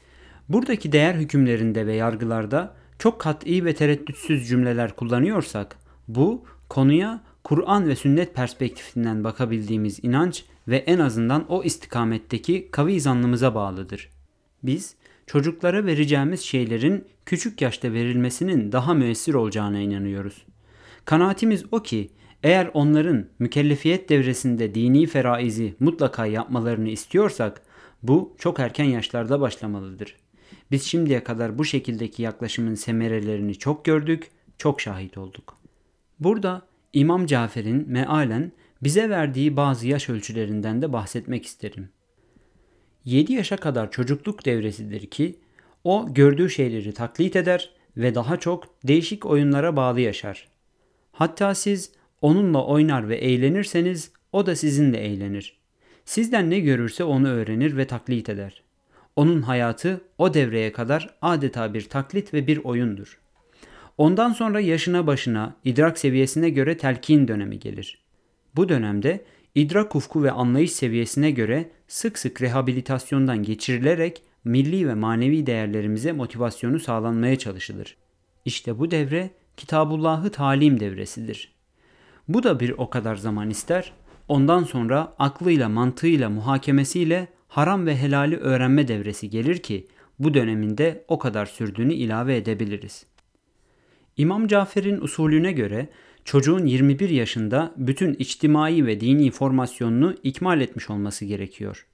buradaki 0.50 0.92
değer 0.92 1.16
hükümlerinde 1.16 1.88
ve 1.88 1.96
yargılarda 1.96 2.76
çok 3.00 3.22
kat'i 3.22 3.66
ve 3.66 3.76
tereddütsüz 3.76 4.48
cümleler 4.48 4.96
kullanıyorsak 4.96 5.78
bu 6.08 6.46
konuya 6.70 7.24
Kur'an 7.44 7.88
ve 7.88 7.96
sünnet 7.96 8.36
perspektifinden 8.36 9.24
bakabildiğimiz 9.24 10.00
inanç 10.04 10.46
ve 10.68 10.78
en 10.78 11.00
azından 11.00 11.52
o 11.52 11.64
istikametteki 11.64 12.72
kavi 12.72 13.02
zannımıza 13.02 13.56
bağlıdır. 13.56 14.10
Biz 14.64 14.96
çocuklara 15.28 15.86
vereceğimiz 15.86 16.42
şeylerin 16.42 17.08
küçük 17.26 17.62
yaşta 17.62 17.94
verilmesinin 17.94 18.72
daha 18.72 18.94
müessir 18.94 19.34
olacağına 19.34 19.80
inanıyoruz. 19.80 20.46
Kanaatimiz 21.06 21.66
o 21.72 21.84
ki 21.84 22.10
eğer 22.44 22.70
onların 22.74 23.26
mükellefiyet 23.40 24.10
devresinde 24.10 24.76
dini 24.76 25.06
feraizi 25.06 25.76
mutlaka 25.80 26.26
yapmalarını 26.26 26.90
istiyorsak 26.90 27.62
bu 28.04 28.36
çok 28.38 28.60
erken 28.60 28.86
yaşlarda 28.86 29.42
başlamalıdır. 29.42 30.16
Biz 30.72 30.84
şimdiye 30.84 31.24
kadar 31.24 31.58
bu 31.58 31.66
şekildeki 31.66 32.22
yaklaşımın 32.22 32.76
semerelerini 32.76 33.56
çok 33.56 33.86
gördük, 33.86 34.32
çok 34.58 34.82
şahit 34.82 35.18
olduk. 35.18 35.58
Burada 36.20 36.62
İmam 36.94 37.26
Cafer'in 37.26 37.90
mealen 37.90 38.52
bize 38.84 39.10
verdiği 39.10 39.58
bazı 39.58 39.88
yaş 39.88 40.10
ölçülerinden 40.10 40.82
de 40.82 40.94
bahsetmek 40.94 41.46
isterim. 41.46 41.90
7 43.06 43.34
yaşa 43.34 43.58
kadar 43.58 43.92
çocukluk 43.92 44.46
devresidir 44.46 45.06
ki 45.06 45.40
o 45.84 46.14
gördüğü 46.14 46.50
şeyleri 46.50 46.94
taklit 46.94 47.36
eder 47.36 47.70
ve 47.98 48.16
daha 48.16 48.38
çok 48.38 48.64
değişik 48.88 49.26
oyunlara 49.26 49.76
bağlı 49.76 50.02
yaşar. 50.02 50.48
Hatta 51.12 51.56
siz 51.56 51.92
onunla 52.22 52.66
oynar 52.66 53.10
ve 53.10 53.16
eğlenirseniz 53.16 54.12
o 54.32 54.46
da 54.46 54.56
sizinle 54.56 54.98
eğlenir. 54.98 55.58
Sizden 56.06 56.50
ne 56.50 56.60
görürse 56.60 57.04
onu 57.04 57.28
öğrenir 57.28 57.78
ve 57.78 57.88
taklit 57.88 58.30
eder. 58.30 58.64
Onun 59.16 59.42
hayatı 59.42 60.02
o 60.18 60.34
devreye 60.34 60.72
kadar 60.72 61.16
adeta 61.22 61.74
bir 61.74 61.90
taklit 61.90 62.34
ve 62.34 62.48
bir 62.48 62.58
oyundur. 62.58 63.20
Ondan 63.98 64.34
sonra 64.34 64.60
yaşına 64.60 65.08
başına, 65.08 65.56
idrak 65.64 66.00
seviyesine 66.00 66.50
göre 66.50 66.78
telkin 66.78 67.28
dönemi 67.28 67.60
gelir. 67.60 68.04
Bu 68.56 68.70
dönemde 68.70 69.26
idrak 69.56 69.96
ufku 69.96 70.24
ve 70.24 70.32
anlayış 70.32 70.72
seviyesine 70.72 71.32
göre 71.32 71.70
sık 71.88 72.20
sık 72.20 72.42
rehabilitasyondan 72.42 73.44
geçirilerek 73.44 74.22
milli 74.46 74.88
ve 74.88 74.94
manevi 74.94 75.46
değerlerimize 75.46 76.12
motivasyonu 76.12 76.80
sağlanmaya 76.80 77.36
çalışılır. 77.36 77.98
İşte 78.46 78.80
bu 78.80 78.92
devre 78.92 79.32
Kitabullah'ı 79.58 80.32
talim 80.32 80.80
devresidir. 80.80 81.54
Bu 82.28 82.44
da 82.44 82.60
bir 82.60 82.70
o 82.70 82.90
kadar 82.90 83.16
zaman 83.16 83.50
ister. 83.50 83.94
Ondan 84.28 84.64
sonra 84.64 85.16
aklıyla, 85.20 85.70
mantığıyla, 85.70 86.30
muhakemesiyle 86.30 87.28
haram 87.48 87.86
ve 87.86 87.98
helali 87.98 88.38
öğrenme 88.38 88.88
devresi 88.88 89.30
gelir 89.30 89.58
ki 89.58 89.88
bu 90.20 90.34
döneminde 90.34 91.06
o 91.08 91.20
kadar 91.20 91.46
sürdüğünü 91.46 91.94
ilave 91.94 92.38
edebiliriz. 92.38 93.06
İmam 94.18 94.48
Cafer'in 94.48 95.02
usulüne 95.02 95.52
göre 95.52 95.90
çocuğun 96.26 96.66
21 96.66 97.10
yaşında 97.10 97.74
bütün 97.78 98.14
içtimai 98.14 98.86
ve 98.86 99.00
dini 99.00 99.32
formasyonunu 99.32 100.16
ikmal 100.24 100.62
etmiş 100.62 100.90
olması 100.90 101.26
gerekiyor. 101.26 101.88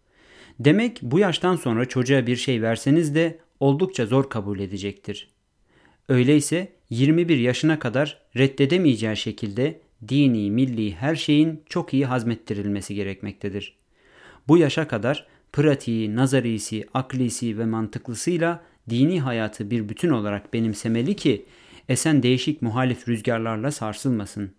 Demek 0.60 0.99
bu 1.01 1.20
yaştan 1.20 1.55
sonra 1.55 1.86
çocuğa 1.86 2.28
bir 2.28 2.36
şey 2.36 2.62
verseniz 2.62 3.16
de 3.16 3.39
oldukça 3.60 4.05
zor 4.05 4.30
kabul 4.30 4.60
edecektir. 4.60 5.30
Öyleyse 6.10 6.74
21 6.89 7.38
yaşına 7.38 7.80
kadar 7.80 8.22
reddedemeyeceği 8.38 9.18
şekilde 9.18 9.80
dini, 10.07 10.51
milli 10.51 10.95
her 10.95 11.16
şeyin 11.16 11.64
çok 11.70 11.93
iyi 11.93 12.05
hazmettirilmesi 12.05 12.95
gerekmektedir. 12.95 13.78
Bu 14.47 14.57
yaşa 14.57 14.88
kadar 14.88 15.28
pratiği, 15.53 16.16
nazarisi, 16.16 16.86
aklisi 16.93 17.57
ve 17.57 17.66
mantıklısıyla 17.66 18.64
dini 18.89 19.22
hayatı 19.22 19.72
bir 19.72 19.89
bütün 19.89 20.10
olarak 20.10 20.53
benimsemeli 20.53 21.16
ki 21.16 21.45
esen 21.89 22.24
değişik 22.24 22.62
muhalif 22.62 23.07
rüzgarlarla 23.07 23.72
sarsılmasın. 23.72 24.51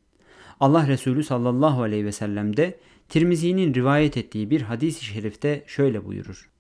Allah 0.61 0.89
Resulü 0.89 1.25
sallallahu 1.25 1.83
aleyhi 1.83 2.05
ve 2.05 2.13
sellem 2.13 2.57
de 2.57 2.79
Tirmizi'nin 3.11 3.75
rivayet 3.75 4.17
ettiği 4.17 4.51
bir 4.51 4.63
hadis-i 4.63 5.05
şerifte 5.05 5.65
şöyle 5.67 6.05
buyurur. 6.05 6.51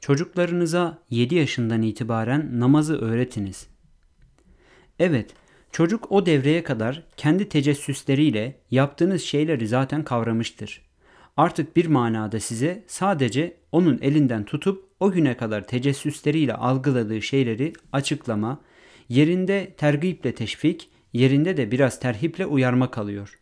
Çocuklarınıza 0.00 1.02
7 1.10 1.34
yaşından 1.34 1.82
itibaren 1.82 2.60
namazı 2.60 2.98
öğretiniz. 2.98 3.66
Evet, 4.98 5.30
çocuk 5.72 6.12
o 6.12 6.26
devreye 6.26 6.62
kadar 6.62 7.02
kendi 7.16 7.48
tecessüsleriyle 7.48 8.60
yaptığınız 8.70 9.22
şeyleri 9.22 9.68
zaten 9.68 10.04
kavramıştır. 10.04 10.82
Artık 11.36 11.76
bir 11.76 11.86
manada 11.86 12.40
size 12.40 12.84
sadece 12.86 13.56
onun 13.72 13.98
elinden 14.02 14.44
tutup 14.44 14.84
o 15.00 15.10
güne 15.10 15.36
kadar 15.36 15.66
tecessüsleriyle 15.66 16.54
algıladığı 16.54 17.22
şeyleri 17.22 17.72
açıklama, 17.92 18.60
Yerinde 19.08 19.74
tergiple 19.76 20.34
teşvik, 20.34 20.90
yerinde 21.12 21.56
de 21.56 21.70
biraz 21.70 22.00
terhiple 22.00 22.46
uyarma 22.46 22.90
kalıyor. 22.90 23.40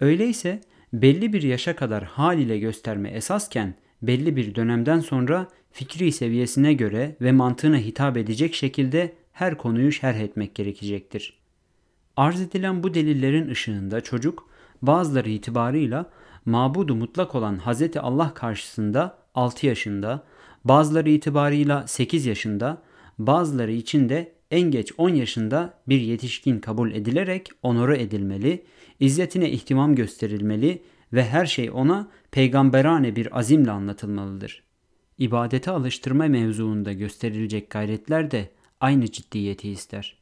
Öyleyse 0.00 0.60
belli 0.92 1.32
bir 1.32 1.42
yaşa 1.42 1.76
kadar 1.76 2.04
hal 2.04 2.38
ile 2.38 2.58
gösterme 2.58 3.10
esasken 3.10 3.74
belli 4.02 4.36
bir 4.36 4.54
dönemden 4.54 5.00
sonra 5.00 5.48
fikri 5.72 6.12
seviyesine 6.12 6.72
göre 6.72 7.16
ve 7.20 7.32
mantığına 7.32 7.76
hitap 7.76 8.16
edecek 8.16 8.54
şekilde 8.54 9.12
her 9.32 9.58
konuyu 9.58 9.92
şerh 9.92 10.16
etmek 10.16 10.54
gerekecektir. 10.54 11.38
Arz 12.16 12.40
edilen 12.40 12.82
bu 12.82 12.94
delillerin 12.94 13.50
ışığında 13.50 14.00
çocuk 14.00 14.48
bazıları 14.82 15.30
itibarıyla 15.30 16.10
mabudu 16.44 16.94
mutlak 16.94 17.34
olan 17.34 17.58
Hz. 17.58 17.96
Allah 17.96 18.34
karşısında 18.34 19.18
6 19.34 19.66
yaşında, 19.66 20.24
bazıları 20.64 21.10
itibarıyla 21.10 21.86
8 21.86 22.26
yaşında, 22.26 22.82
bazıları 23.18 23.72
için 23.72 24.08
de 24.08 24.32
en 24.50 24.70
geç 24.70 24.92
10 24.98 25.08
yaşında 25.08 25.74
bir 25.88 26.00
yetişkin 26.00 26.58
kabul 26.58 26.92
edilerek 26.92 27.50
onuru 27.62 27.94
edilmeli, 27.96 28.64
izzetine 29.00 29.50
ihtimam 29.50 29.94
gösterilmeli 29.94 30.82
ve 31.12 31.24
her 31.24 31.46
şey 31.46 31.70
ona 31.70 32.08
peygamberane 32.30 33.16
bir 33.16 33.38
azimle 33.38 33.70
anlatılmalıdır. 33.70 34.62
İbadete 35.18 35.70
alıştırma 35.70 36.26
mevzuunda 36.26 36.92
gösterilecek 36.92 37.70
gayretler 37.70 38.30
de 38.30 38.50
aynı 38.80 39.12
ciddiyeti 39.12 39.70
ister. 39.70 40.18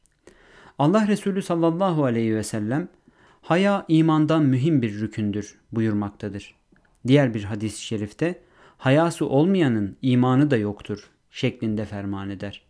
Allah 0.79 1.09
Resulü 1.09 1.43
sallallahu 1.43 2.05
aleyhi 2.05 2.37
ve 2.37 2.43
sellem 2.43 2.89
Haya 3.43 3.85
imandan 3.89 4.43
mühim 4.43 4.83
bir 4.83 5.01
rükündür 5.01 5.59
buyurmaktadır. 5.73 6.55
Diğer 7.07 7.35
bir 7.35 7.45
hadis-i 7.45 7.83
şerifte 7.83 8.41
hayası 8.79 9.27
olmayanın 9.27 9.97
imanı 10.03 10.51
da 10.51 10.57
yoktur 10.57 11.11
şeklinde 11.31 11.85
ferman 11.85 12.31
eder. 12.31 12.63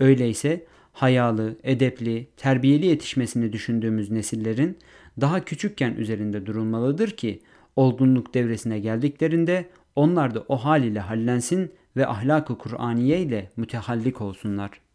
Öyleyse 0.00 0.66
hayalı, 0.92 1.56
edepli, 1.62 2.28
terbiyeli 2.36 2.86
yetişmesini 2.86 3.52
düşündüğümüz 3.52 4.10
nesillerin 4.10 4.78
daha 5.20 5.44
küçükken 5.44 5.94
üzerinde 5.94 6.46
durulmalıdır 6.46 7.10
ki 7.10 7.42
olgunluk 7.76 8.34
devresine 8.34 8.78
geldiklerinde 8.78 9.68
onlar 9.96 10.34
da 10.34 10.44
o 10.48 10.56
hal 10.56 10.84
ile 10.84 11.00
hallensin 11.00 11.72
ve 11.96 12.06
ahlak-ı 12.06 12.58
Kur'aniye 12.58 13.20
ile 13.20 13.50
mütehallik 13.56 14.20
olsunlar.'' 14.20 14.91